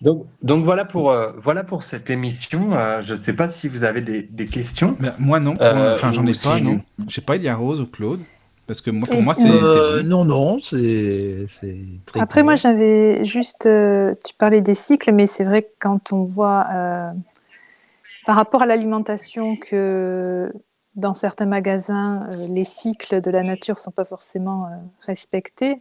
[0.00, 2.72] Donc, donc voilà, pour, euh, voilà pour cette émission.
[2.74, 4.94] Euh, je ne sais pas si vous avez des, des questions.
[5.00, 6.78] Ben, moi non, euh, enfin j'en ai pas, non.
[7.08, 8.20] Je sais pas, il y a Rose ou Claude.
[8.68, 10.02] Parce que moi, pour moi, c'est.
[10.04, 11.46] non, non, c'est
[12.06, 12.20] très.
[12.20, 13.62] Après, moi, j'avais juste.
[13.62, 16.66] tu parlais des cycles, mais c'est vrai que quand on voit
[18.28, 20.52] par rapport à l'alimentation que
[20.96, 25.80] dans certains magasins, euh, les cycles de la nature ne sont pas forcément euh, respectés.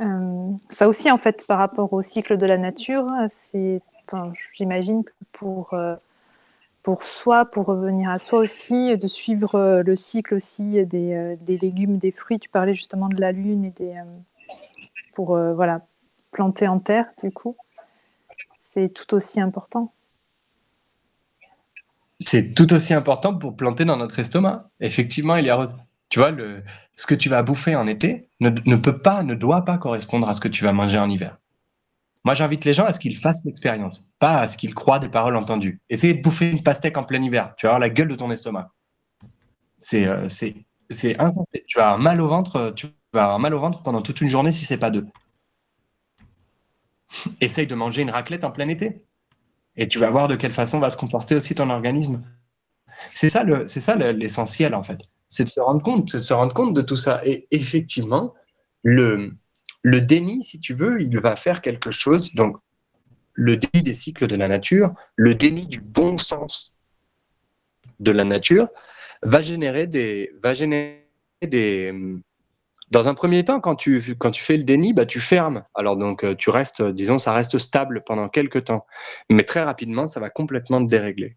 [0.00, 5.04] Euh, ça aussi, en fait, par rapport au cycle de la nature, c'est, enfin, j'imagine
[5.04, 5.74] que pour,
[6.88, 11.98] pour soi, pour revenir à soi aussi, de suivre le cycle aussi des, des, légumes,
[11.98, 12.38] des fruits.
[12.38, 13.94] Tu parlais justement de la lune et des,
[15.12, 15.86] pour voilà,
[16.32, 17.56] planter en terre, du coup
[18.78, 19.92] c'est tout aussi important.
[22.20, 24.70] C'est tout aussi important pour planter dans notre estomac.
[24.80, 25.68] Effectivement, il y a,
[26.08, 26.62] tu vois, le,
[26.96, 30.34] ce que tu vas bouffer en été ne, peut pas, ne doit pas correspondre à
[30.34, 31.38] ce que tu vas manger en hiver.
[32.28, 35.08] Moi, j'invite les gens à ce qu'ils fassent l'expérience, pas à ce qu'ils croient des
[35.08, 35.80] paroles entendues.
[35.88, 38.30] Essayez de bouffer une pastèque en plein hiver, tu vas avoir la gueule de ton
[38.30, 38.70] estomac.
[39.78, 41.64] C'est euh, c'est insensé.
[41.66, 44.28] Tu vas avoir mal au ventre, tu vas avoir mal au ventre pendant toute une
[44.28, 45.06] journée si c'est pas deux.
[47.40, 49.06] essaye de manger une raclette en plein été.
[49.76, 52.22] Et tu vas voir de quelle façon va se comporter aussi ton organisme.
[53.14, 55.00] C'est ça le, c'est ça l'essentiel en fait.
[55.28, 57.22] C'est de se rendre compte, c'est de se rendre compte de tout ça.
[57.24, 58.34] Et effectivement,
[58.82, 59.32] le,
[59.82, 62.34] le déni, si tu veux, il va faire quelque chose.
[62.34, 62.56] Donc,
[63.34, 66.78] le déni des cycles de la nature, le déni du bon sens
[68.00, 68.68] de la nature,
[69.22, 71.04] va générer des, va générer
[71.42, 71.92] des,
[72.90, 75.62] Dans un premier temps, quand tu, quand tu fais le déni, bah, tu fermes.
[75.74, 78.86] Alors donc, euh, tu restes, disons, ça reste stable pendant quelques temps.
[79.30, 81.36] Mais très rapidement, ça va complètement te dérégler.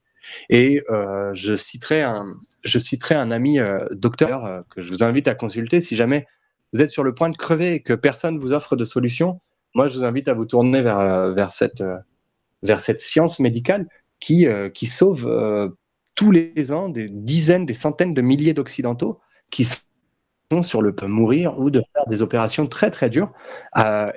[0.49, 5.03] Et euh, je, citerai un, je citerai un ami euh, docteur euh, que je vous
[5.03, 6.27] invite à consulter si jamais
[6.73, 9.41] vous êtes sur le point de crever et que personne vous offre de solution.
[9.75, 13.87] Moi, je vous invite à vous tourner vers, euh, euh, cette science médicale
[14.19, 15.75] qui, euh, sauve
[16.15, 19.19] tous les ans des dizaines, des centaines de milliers d'Occidentaux
[19.49, 23.31] qui sont sur le point de mourir ou de faire des opérations très très dures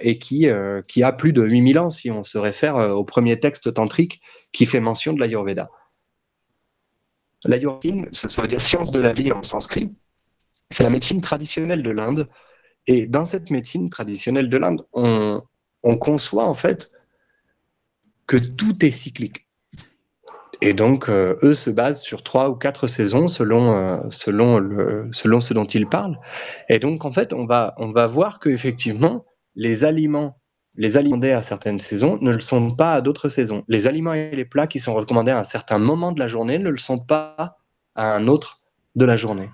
[0.00, 4.20] et qui, a plus de 8000 ans si on se réfère au premier texte tantrique
[4.52, 5.70] qui fait mention de l'Ayurveda.
[7.44, 9.90] L'Ayurveda, ça veut dire science de la vie en sanskrit.
[10.70, 12.28] C'est la médecine traditionnelle de l'Inde.
[12.86, 15.42] Et dans cette médecine traditionnelle de l'Inde, on,
[15.82, 16.90] on conçoit en fait
[18.26, 19.46] que tout est cyclique.
[20.60, 25.40] Et donc, euh, eux se basent sur trois ou quatre saisons selon, euh, selon, selon
[25.40, 26.18] ce dont ils parlent.
[26.68, 29.26] Et donc, en fait, on va, on va voir qu'effectivement,
[29.56, 30.38] les aliments,
[30.76, 33.64] les aliments à certaines saisons ne le sont pas à d'autres saisons.
[33.68, 36.58] Les aliments et les plats qui sont recommandés à un certain moment de la journée
[36.58, 37.58] ne le sont pas
[37.94, 38.60] à un autre
[38.96, 39.50] de la journée.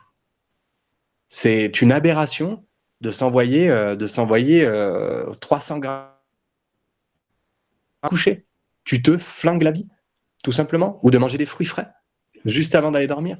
[1.28, 2.64] C'est une aberration
[3.00, 6.06] de s'envoyer euh, de s'envoyer euh, 300 grammes
[8.08, 8.46] coucher.
[8.84, 9.86] Tu te flingues la vie,
[10.42, 11.88] tout simplement, ou de manger des fruits frais
[12.44, 13.38] juste avant d'aller dormir,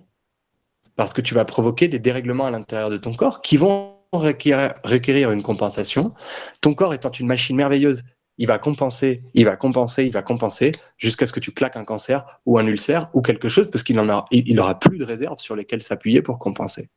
[0.96, 5.30] parce que tu vas provoquer des dérèglements à l'intérieur de ton corps qui vont requérir,
[5.30, 6.12] une compensation.
[6.60, 8.02] Ton corps étant une machine merveilleuse,
[8.38, 11.84] il va compenser, il va compenser, il va compenser jusqu'à ce que tu claques un
[11.84, 14.26] cancer ou un ulcère ou quelque chose, parce qu'il en aura,
[14.58, 16.88] aura plus de réserves sur lesquelles s'appuyer pour compenser.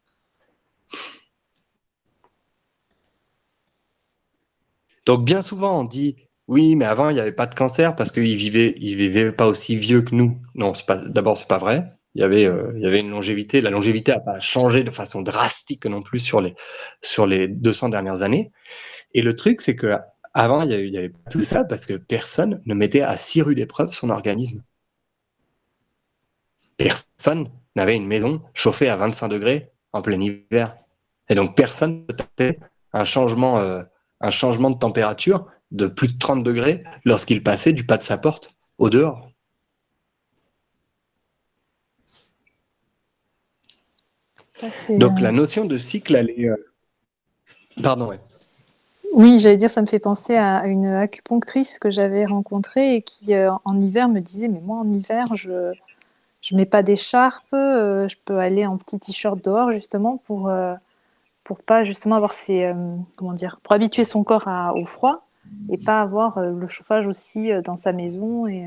[5.06, 6.16] Donc bien souvent on dit
[6.48, 9.48] oui, mais avant il n'y avait pas de cancer parce qu'ils vivaient, ils vivaient pas
[9.48, 10.42] aussi vieux que nous.
[10.56, 10.98] Non, c'est pas.
[10.98, 11.90] D'abord c'est pas vrai.
[12.16, 13.62] Il y avait, euh, il y avait une longévité.
[13.62, 16.54] La longévité n'a pas changé de façon drastique non plus sur les
[17.02, 18.52] sur les 200 dernières années.
[19.14, 19.98] Et le truc c'est que
[20.34, 23.02] avant il y avait, il y avait pas tout ça parce que personne ne mettait
[23.02, 24.64] à si rude épreuve son organisme.
[26.78, 30.76] Personne n'avait une maison chauffée à 25 degrés en plein hiver.
[31.30, 32.60] Et donc personne ne tapait
[32.92, 33.84] un changement euh,
[34.24, 38.18] un changement de température de plus de 30 degrés lorsqu'il passait du pas de sa
[38.18, 39.30] porte au dehors.
[44.56, 46.46] Ça, Donc euh, la notion de cycle, elle est...
[46.48, 46.56] euh,
[47.82, 48.20] Pardon, ouais.
[49.14, 53.34] Oui, j'allais dire, ça me fait penser à une acupunctrice que j'avais rencontrée et qui,
[53.34, 55.74] euh, en hiver, me disait, mais moi, en hiver, je
[56.42, 60.52] je mets pas d'écharpe, euh, je peux aller en petit t-shirt dehors, justement, pour,
[61.44, 62.74] pour pas, justement, avoir ces, euh,
[63.16, 65.28] comment dire, pour habituer son corps au froid
[65.70, 68.48] et pas avoir euh, le chauffage aussi euh, dans sa maison.
[68.48, 68.66] Et,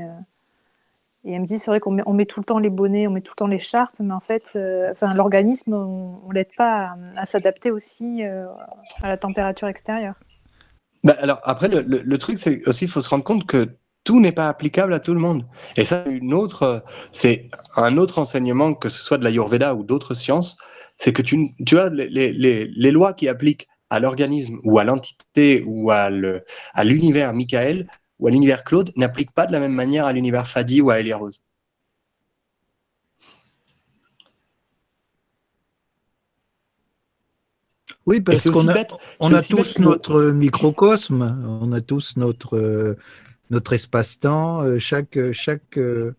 [1.25, 3.07] et elle me dit, c'est vrai qu'on met, on met tout le temps les bonnets,
[3.07, 4.57] on met tout le temps l'écharpe, mais en fait,
[4.91, 10.15] enfin, l'organisme, on, on l'aide pas à, s'adapter aussi à la température extérieure.
[11.03, 13.69] Bah, alors après, le, le- truc, c'est aussi, il faut se rendre compte que
[14.03, 15.45] tout n'est pas applicable à tout le monde.
[15.75, 16.05] Et ça,
[17.11, 20.57] c'est un autre enseignement, que ce soit de l'Ayurveda ou d'autres sciences,
[20.97, 24.79] c'est que tu, tu vois, les, les- les- les lois qui appliquent à l'organisme ou
[24.79, 26.09] à l'entité ou à
[26.83, 27.87] l'univers Michael
[28.19, 30.99] ou à l'univers Claude n'appliquent pas de la même manière à l'univers Fadi ou à
[30.99, 31.39] Elia Rose.
[38.05, 38.75] Oui, parce qu'on a,
[39.19, 42.97] on tous que- notre microcosme, on a tous notre, euh,
[43.49, 44.61] notre espace-temps.
[44.63, 46.13] euh, Chaque, chaque, euh,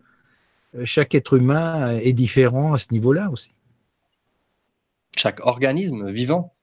[0.83, 3.51] chaque être humain est différent à ce niveau-là aussi.
[5.21, 6.53] Chaque organisme vivant.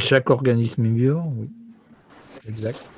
[0.00, 1.48] Chaque organisme vivant, oui.
[2.48, 2.90] Exact.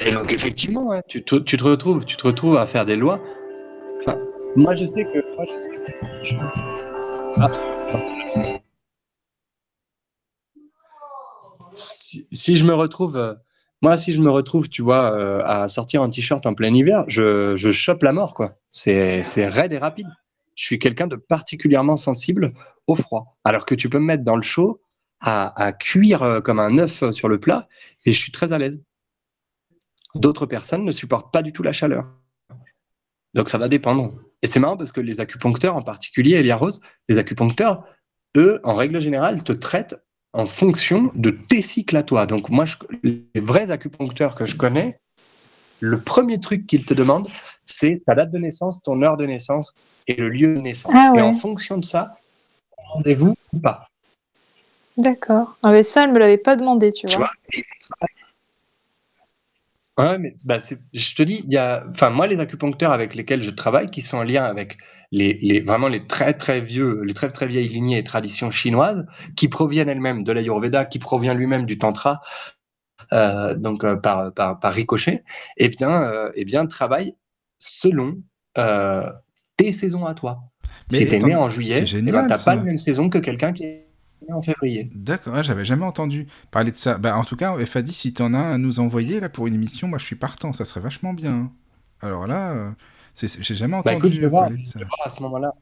[0.00, 2.96] Et donc effectivement, ouais, tu, te, tu te retrouves, tu te retrouves à faire des
[2.96, 3.18] lois.
[4.00, 4.18] Enfin,
[4.54, 6.36] moi je sais que moi, je- je-
[7.36, 7.50] Ah.
[11.72, 13.32] Si, si je me retrouve, euh,
[13.80, 17.04] moi si je me retrouve, tu vois, euh, à sortir en t-shirt en plein hiver,
[17.08, 18.58] je, je chope la mort quoi.
[18.70, 20.08] C'est c'est raide et rapide.
[20.56, 22.52] Je suis quelqu'un de particulièrement sensible
[22.86, 24.80] au froid, alors que tu peux me mettre dans le chaud
[25.20, 27.68] à, à cuire euh, comme un œuf sur le plat
[28.04, 28.80] et je suis très à l'aise.
[30.14, 32.06] D'autres personnes ne supportent pas du tout la chaleur.
[33.34, 34.12] Donc ça va dépendre.
[34.42, 37.84] Et c'est marrant parce que les acupuncteurs, en particulier Elia Rose, les acupuncteurs,
[38.36, 39.96] eux, en règle générale, te traitent
[40.34, 42.26] en fonction de tes cycles à toi.
[42.26, 45.00] Donc moi, je- les vrais acupuncteurs que je connais,
[45.80, 47.28] le premier truc qu'ils te demandent,
[47.64, 49.74] c'est ta date de naissance, ton heure de naissance
[50.06, 50.92] et le lieu de naissance.
[50.94, 52.16] Ah Et en fonction de ça,
[52.92, 53.88] rendez-vous ou pas.
[54.96, 55.56] D'accord.
[55.62, 57.26] Ah, mais ça, elle me l'avait pas demandé, tu Tu vois.
[57.26, 57.64] vois Et
[59.98, 60.58] Ouais, mais bah,
[60.94, 64.00] je te dis, il y a, enfin moi les acupuncteurs avec lesquels je travaille, qui
[64.00, 64.78] sont en lien avec
[65.10, 69.06] les, les vraiment les très très vieux, les très très vieilles lignées et traditions chinoises,
[69.36, 72.22] qui proviennent elles-mêmes de l'Ayurveda, qui provient lui-même du tantra,
[73.12, 75.24] euh, donc euh, par, par, par ricochet,
[75.58, 77.14] et eh bien euh, eh bien travaillent
[77.58, 78.16] selon
[79.56, 80.40] tes saisons à toi.
[80.92, 83.64] Mais si t'es né en juillet, tu n'as pas la même saison que quelqu'un qui
[83.64, 83.86] est
[84.30, 84.90] en février.
[84.94, 86.98] D'accord, j'avais jamais entendu parler de ça.
[86.98, 89.46] Bah, en tout cas, FADI, si tu en as un à nous envoyer là pour
[89.46, 91.32] une émission, moi je suis partant, ça serait vachement bien.
[91.32, 91.52] Hein.
[92.00, 92.70] Alors là, euh,
[93.14, 94.72] j'ai jamais bah, entendu parler de ça.
[94.74, 95.52] Je vais voir à ce moment-là.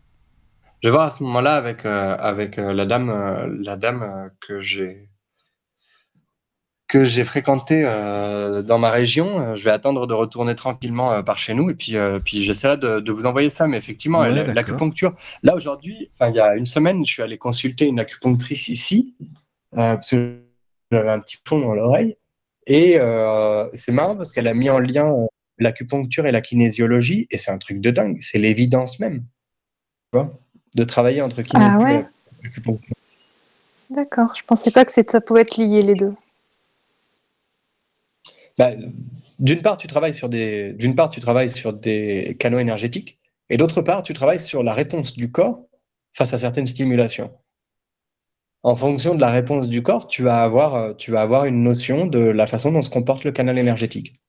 [0.82, 4.60] Je vais voir à ce moment-là avec, euh, avec euh, la dame, la dame que
[4.60, 5.09] j'ai
[6.90, 9.38] que j'ai fréquenté euh, dans ma région.
[9.38, 12.76] Euh, je vais attendre de retourner tranquillement euh, par chez nous et puis, puis j'essaierai
[12.78, 13.68] de, vous envoyer ça.
[13.68, 15.14] Mais effectivement, l'acupuncture,
[15.44, 19.14] là aujourd'hui, il y a une semaine, je suis allé consulter une acupunctrice ici
[19.72, 20.40] parce que
[20.90, 22.16] j'avais un petit fond dans l'oreille.
[22.66, 22.98] Et
[23.74, 25.14] c'est marrant parce qu'elle a mis en lien
[25.58, 28.18] l'acupuncture et la kinésiologie et c'est un truc de dingue.
[28.20, 29.24] C'est l'évidence même
[30.12, 32.06] de travailler entre kinésiologie ah ouais.
[32.42, 32.96] et acupuncture.
[33.90, 36.14] D'accord, je pensais pas que ça pouvait être lié les deux.
[38.60, 38.72] Bah,
[39.38, 40.76] d'une part, tu travailles sur des,
[42.38, 45.62] canaux énergétiques, et d'autre part, tu travailles sur la réponse du corps
[46.12, 47.30] face à certaines stimulations.
[48.62, 52.04] En fonction de la réponse du corps, tu vas avoir, tu vas avoir une notion
[52.04, 54.20] de la façon dont se comporte le canal énergétique.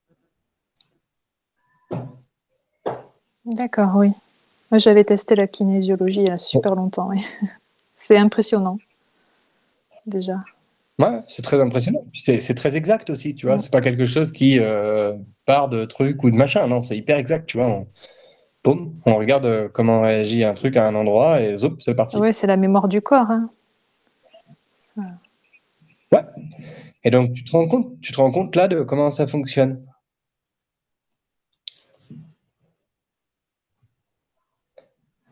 [3.43, 4.13] D'accord, oui.
[4.71, 7.09] Moi, j'avais testé la kinésiologie il y a super longtemps.
[7.97, 8.77] C'est impressionnant,
[10.05, 10.37] déjà
[11.27, 12.05] c'est très impressionnant.
[12.13, 13.59] C'est très exact aussi, tu vois.
[13.59, 15.13] C'est pas quelque chose qui euh,
[15.45, 16.67] part de trucs ou de machin.
[16.67, 17.67] Non, c'est hyper exact, tu vois.
[17.67, 17.87] On,
[19.05, 22.17] on regarde euh, comment réagit un truc à un endroit et zoup, c'est parti.
[22.17, 23.31] Oui, c'est la mémoire du corps.
[23.31, 23.49] Hein.
[26.11, 26.23] Ouais.
[27.03, 29.83] Et donc, tu te rends compte, tu te rends compte là de comment ça fonctionne?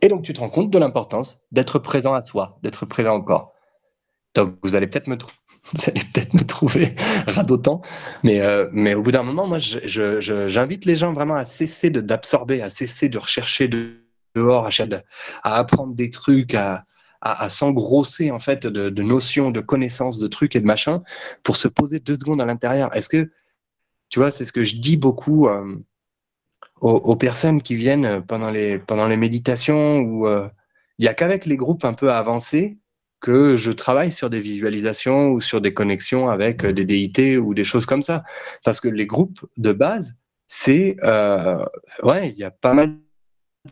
[0.02, 3.22] Et donc, tu te rends compte de l'importance d'être présent à soi, d'être présent au
[3.22, 3.54] corps.
[4.34, 5.18] Donc, vous allez peut-être me,
[6.14, 6.96] peut me trouver
[7.28, 7.82] radotant,
[8.24, 12.62] mais, euh, mais au bout d'un moment, moi, j'invite les gens vraiment à cesser d'absorber,
[12.62, 13.70] à cesser de rechercher
[14.36, 14.70] dehors,
[15.44, 16.86] à, apprendre des trucs, à,
[17.22, 21.02] à, s'engrosser en fait de, notions, de connaissances, de trucs et de machins,
[21.44, 22.96] pour se poser deux secondes à l'intérieur.
[22.96, 23.30] Est-ce que,
[24.10, 25.76] tu vois, c'est ce que je dis beaucoup euh,
[26.82, 30.48] aux, personnes qui viennent pendant les, pendant les méditations, où euh,
[30.98, 32.80] il n'y a qu'avec les groupes un peu avancés
[33.20, 37.54] que je travaille sur des visualisations ou sur des connexions avec euh, des déités ou
[37.54, 38.24] des choses comme ça.
[38.64, 40.16] Parce que les groupes de base,
[40.48, 41.64] c'est euh,
[42.04, 42.98] ouais, il y a pas mal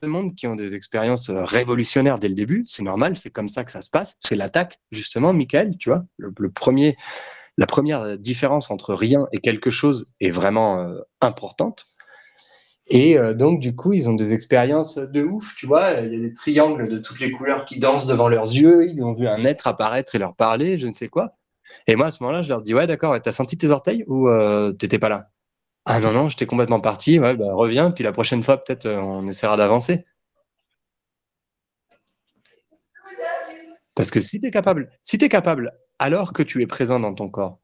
[0.01, 2.63] de monde qui ont des expériences euh, révolutionnaires dès le début.
[2.67, 4.17] C'est normal, c'est comme ça que ça se passe.
[4.19, 6.03] C'est l'attaque, justement, Michael, tu vois.
[6.17, 6.97] Le, premier,
[7.57, 11.85] la première différence entre rien et quelque chose est vraiment importante.
[12.89, 15.91] Et euh, donc, du coup, ils ont des expériences de ouf, tu vois.
[15.91, 18.87] Il y a des triangles de toutes les couleurs qui dansent devant leurs yeux.
[18.89, 21.35] Ils ont vu un être apparaître et leur parler, je ne sais quoi.
[21.87, 24.29] Et moi, à ce moment-là, je leur dis, ouais, d'accord, t'as senti tes orteils ou
[24.29, 25.31] euh, t'étais pas là?
[25.85, 27.19] Ah non, non, j'étais complètement parti.
[27.19, 30.05] Ouais, bah, reviens, puis la prochaine fois, peut-être, euh, on essaiera d'avancer.
[33.95, 36.99] Parce que si tu es capable, si tu es capable, alors que tu es présent
[36.99, 37.59] dans ton corps,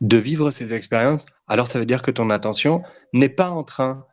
[0.00, 4.06] de vivre ces expériences, alors ça veut dire que ton attention n'est pas en train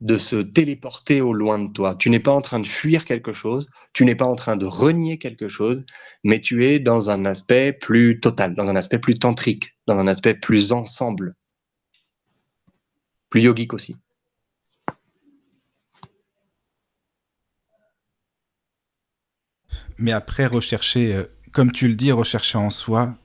[0.00, 1.94] de se téléporter au loin de toi.
[1.94, 4.66] Tu n'es pas en train de fuir quelque chose, tu n'es pas en train de
[4.66, 5.84] renier quelque chose,
[6.24, 10.06] mais tu es dans un aspect plus total, dans un aspect plus tantrique, dans un
[10.06, 11.32] aspect plus ensemble,
[13.28, 13.96] plus yogique aussi.
[19.98, 23.18] Mais après, rechercher, euh, comme tu le dis, rechercher en soi,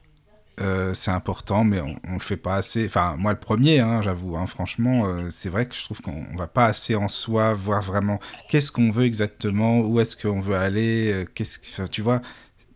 [0.60, 2.86] euh, c'est important, mais on, ne le fait pas assez.
[2.86, 4.36] Enfin, moi le premier, hein, j'avoue.
[4.36, 7.82] Hein, franchement, euh, c'est vrai que je trouve qu'on va pas assez en soi voir
[7.82, 8.18] vraiment
[8.48, 12.22] qu'est-ce qu'on veut exactement, où est-ce qu'on veut aller, euh, qu'est-ce que, tu vois,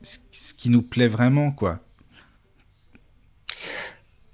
[0.02, 1.80] ce qui nous plaît vraiment, quoi.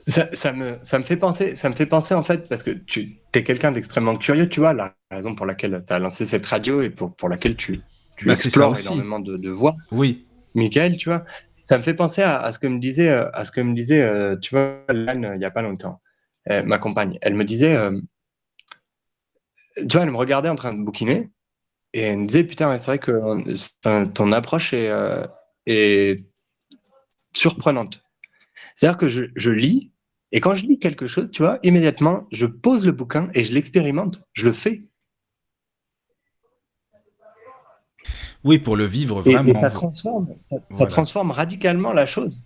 [0.09, 3.17] Ça, me, ça me fait penser, ça me fait penser en fait, parce que tu
[3.35, 6.81] es quelqu'un d'extrêmement curieux, tu vois, la raison pour laquelle tu as lancé cette radio
[6.81, 7.81] et pour, pour laquelle tu,
[8.17, 9.75] tu bah, explores énormément de, de voix.
[9.91, 10.25] Oui.
[10.55, 11.25] Michael, tu vois,
[11.67, 14.01] ça me fait penser à, ce que me disait, euh, à ce que me disait,
[14.01, 16.01] euh, tu vois, Lanne, il n'y a pas longtemps,
[16.49, 17.19] euh, ma compagne.
[17.23, 17.77] Elle me disait,
[19.77, 21.33] tu vois, elle me regardait en train de bouquiner
[21.93, 24.93] et elle me disait, putain, c'est vrai que ton approche est,
[25.67, 26.25] est
[27.35, 28.01] surprenante.
[28.77, 29.93] C'est-à-dire que je, je, lis
[30.31, 33.53] et quand je lis quelque chose, tu vois, immédiatement, je pose le bouquin et je
[33.53, 34.79] l'expérimente, je le fais.
[38.47, 39.51] Oui, pour le vivre vraiment.
[39.51, 40.29] Et, ça transforme,
[40.71, 42.45] ça, transforme radicalement la chose,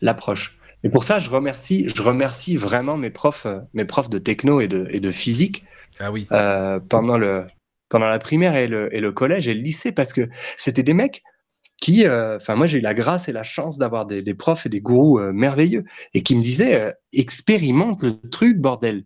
[0.00, 0.56] l'approche.
[0.82, 4.62] Et pour ça, je remercie, je remercie vraiment mes profs, euh, mes profs de techno
[4.62, 5.62] et de, et de physique
[5.98, 6.26] Ah oui.
[6.32, 7.44] euh, pendant le
[7.90, 10.94] pendant la primaire et le, et le collège et le lycée parce que c'était des
[10.94, 11.22] mecs
[11.82, 14.64] qui, euh, enfin moi j'ai eu la grâce et la chance d'avoir des, des profs
[14.64, 15.84] et des gourous euh, merveilleux
[16.14, 19.04] et qui me disaient expérimente le truc bordel.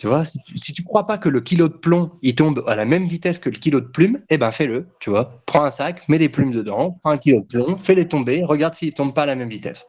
[0.00, 2.64] Tu vois, si tu, si tu crois pas que le kilo de plomb il tombe
[2.66, 4.86] à la même vitesse que le kilo de plume, eh ben fais-le.
[4.98, 8.08] Tu vois, prends un sac, mets des plumes dedans, prends un kilo de plomb, fais-les
[8.08, 9.88] tomber, regarde s'ils tombent pas à la même vitesse.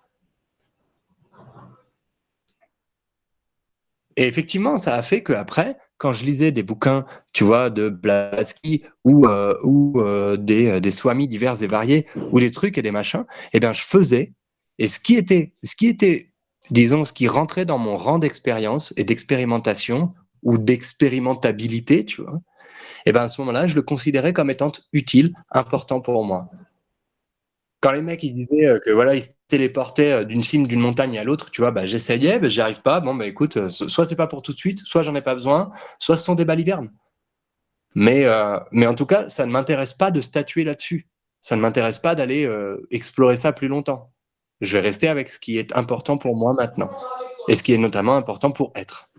[4.18, 7.88] Et effectivement, ça a fait que après, quand je lisais des bouquins, tu vois, de
[7.88, 9.56] Blavatsky ou, euh,
[9.96, 13.24] euh, des, euh, des swamis divers et variés, ou des trucs et des machins,
[13.54, 14.34] eh bien, je faisais.
[14.78, 16.31] Et ce qui était, ce qui était,
[16.72, 22.42] disons, ce qui rentrait dans mon rang d'expérience et d'expérimentation ou d'expérimentabilité, tu vois,
[23.06, 26.50] eh ben, à ce moment-là, je le considérais comme étant utile, important pour moi.
[27.82, 30.80] Quand les mecs ils disaient euh, que voilà ils se téléportaient euh, d'une cime d'une
[30.80, 33.00] montagne à l'autre, tu vois, bah, j'essayais, bah, j'y arrive pas.
[33.00, 35.22] Bon bah écoute, euh, so- soit c'est pas pour tout de suite, soit j'en ai
[35.22, 36.92] pas besoin, soit ce sont des balivernes.
[37.96, 38.26] Mais
[38.88, 41.08] en tout cas, ça ne m'intéresse pas de statuer là-dessus.
[41.42, 42.48] Ça ne m'intéresse pas d'aller
[42.92, 44.12] explorer ça plus longtemps.
[44.62, 46.90] Je vais rester avec ce qui est important pour moi maintenant
[47.48, 49.10] et ce qui est notamment important pour être.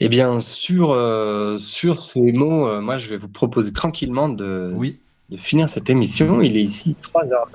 [0.00, 4.72] Eh bien, sur, euh, sur ces mots, euh, moi, je vais vous proposer tranquillement de,
[4.74, 5.00] Oui.
[5.30, 6.42] de finir cette émission.
[6.42, 7.48] Il est ici 3 heures.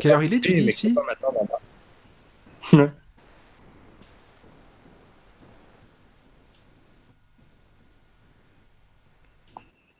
[0.00, 0.94] Quelle heure il est, tu dis ici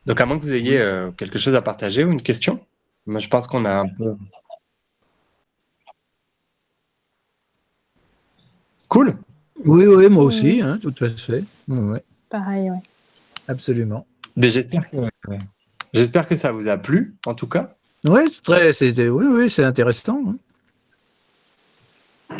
[0.05, 2.59] Donc, à moins que vous ayez euh, quelque chose à partager ou une question,
[3.05, 4.15] moi, je pense qu'on a un peu.
[8.89, 9.17] Cool.
[9.65, 11.43] Oui, oui, moi aussi, hein, tout à fait.
[11.67, 11.99] Oui, oui,
[12.29, 12.81] Pareil, ouais.
[13.47, 14.05] absolument.
[14.35, 14.97] Mais j'espère que,
[15.93, 17.75] j'espère que ça vous a plu, en tout cas.
[18.05, 20.21] Oui, c'est très, c'était, oui, oui, c'est intéressant.
[22.29, 22.37] hein.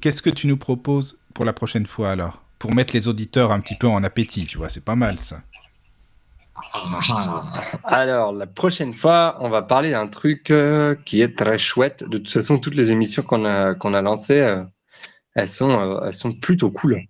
[0.00, 2.42] Qu'est-ce que tu nous proposes pour la prochaine fois alors?
[2.58, 5.42] Pour mettre les auditeurs un petit peu en appétit, tu vois, c'est pas mal ça.
[7.84, 12.04] Alors, la prochaine fois, on va parler d'un truc euh, qui est très chouette.
[12.04, 14.62] De toute façon, toutes les émissions qu'on a, qu'on a lancées, euh,
[15.34, 17.02] elles, sont, euh, elles sont plutôt cool.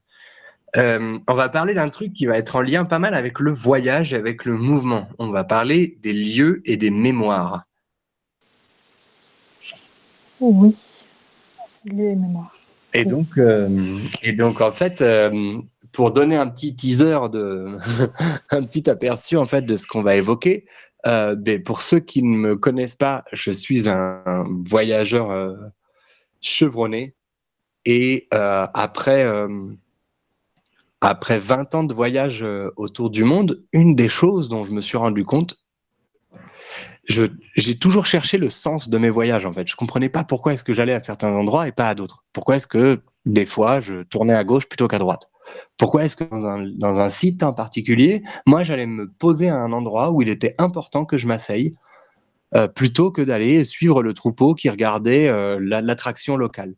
[0.76, 4.12] On va parler d'un truc qui va être en lien pas mal avec le voyage
[4.12, 5.08] et avec le mouvement.
[5.20, 7.62] On va parler des lieux et des mémoires.
[10.40, 10.74] Oui.
[11.84, 12.56] Lieu et mémoire.
[12.92, 13.38] Et donc,
[14.22, 15.00] et donc en fait,
[15.94, 17.14] pour donner un petit teaser
[18.50, 20.66] un petit aperçu en fait de ce qu'on va évoquer,
[21.06, 25.54] euh, ben, pour ceux qui ne me connaissent pas, je suis un, voyageur euh,
[26.40, 27.14] chevronné
[27.84, 29.48] et euh, après euh,
[31.00, 32.44] après 20 ans de voyage
[32.76, 35.62] autour du monde, une des choses dont je me suis rendu compte,
[37.06, 39.68] j'ai toujours cherché le sens de mes voyages en fait.
[39.68, 42.24] Je comprenais pas pourquoi est-ce que j'allais à certains endroits et pas à d'autres.
[42.32, 45.28] Pourquoi est-ce que des fois je tournais à gauche plutôt qu'à droite?
[45.76, 46.24] Pourquoi est-ce que
[46.78, 50.54] dans un, site en particulier, moi j'allais me poser à un endroit où il était
[50.58, 51.74] important que je m'asseye
[52.54, 56.74] euh, plutôt que d'aller suivre le troupeau qui regardait euh, la- l'attraction locale?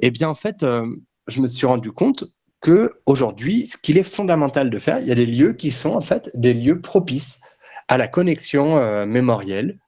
[0.00, 0.86] Eh bien en fait, euh,
[1.28, 2.24] je me suis rendu compte
[2.60, 5.94] que aujourd'hui, ce qu'il est fondamental de faire, il y a des lieux qui sont
[5.94, 7.38] en fait des lieux propices
[7.88, 9.78] à la connexion mémorielle,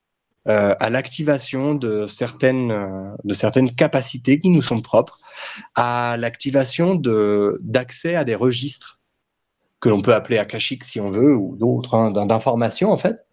[0.49, 5.19] euh, à l'activation de certaines, euh, de certaines capacités qui nous sont propres,
[5.75, 9.01] à l'activation de- d'accès à des registres
[9.81, 13.27] que l'on peut appeler akashiques si on veut, ou d'autres, hein, d'in- d'informations en fait,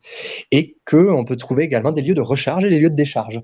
[0.52, 3.42] et qu'on peut trouver également des lieux de recharge et des lieux de décharge.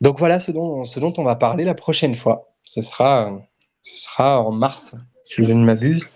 [0.00, 2.54] Donc voilà ce dont, ce dont on va parler la prochaine fois.
[2.62, 3.38] Ce sera,
[3.82, 4.94] ce sera en mars,
[5.24, 6.06] si je ne m'abuse.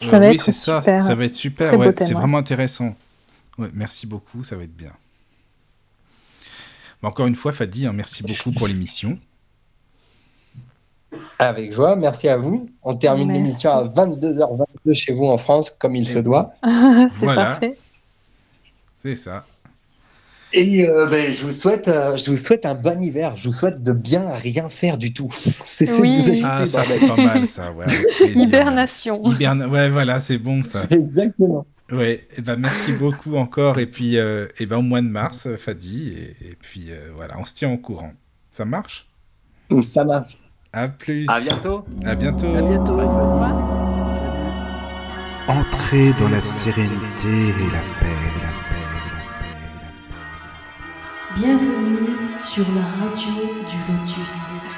[0.00, 0.78] Ça Euh, va oui, être c'est ça.
[0.80, 1.02] super.
[1.02, 1.68] Ça va être super.
[1.68, 2.20] Très beau ouais, thème, c'est ouais.
[2.20, 2.94] vraiment intéressant.
[3.58, 4.44] Ouais, merci beaucoup.
[4.44, 4.90] Ça va être bien.
[7.02, 9.18] Bah, encore une fois, Fadi, hein, merci beaucoup pour l'émission.
[11.38, 12.68] Avec joie, merci à vous.
[12.82, 13.38] On termine Merci.
[13.42, 16.52] l'émission à 22h22 chez vous en France, comme il se doit.
[16.64, 17.44] c'est Voilà.
[17.52, 17.78] parfait.
[19.02, 19.44] C'est ça.
[20.58, 23.36] Et euh, ben, je, vous souhaite, euh, je vous souhaite un bon hiver.
[23.36, 25.28] Je vous souhaite de bien rien faire du tout.
[25.64, 26.16] Cessez Oui.
[26.16, 27.72] de vous agiter, Ah, ça c'est pas mal, ça.
[27.72, 27.84] Ouais,
[28.18, 28.42] plaisir.
[28.42, 29.22] Hibernation.
[29.24, 30.84] Hiberne- Ouais, voilà, c'est bon ça.
[30.90, 31.66] Exactement.
[31.92, 33.78] Ouais, et ben merci beaucoup encore.
[33.78, 36.08] Et puis, euh, et ben au mois de mars, Fadi.
[36.16, 38.12] Et, et puis euh, voilà, on se tient au courant.
[38.50, 39.06] Ça marche?
[39.82, 40.38] Ça marche.
[40.72, 41.26] À plus.
[41.28, 41.84] À bientôt.
[42.04, 42.54] À bientôt.
[42.54, 42.98] À bientôt.
[45.48, 48.05] Entrez dans la sérénité et la paix,
[51.38, 53.34] Bienvenue sur la radio
[53.68, 54.70] du Lotus.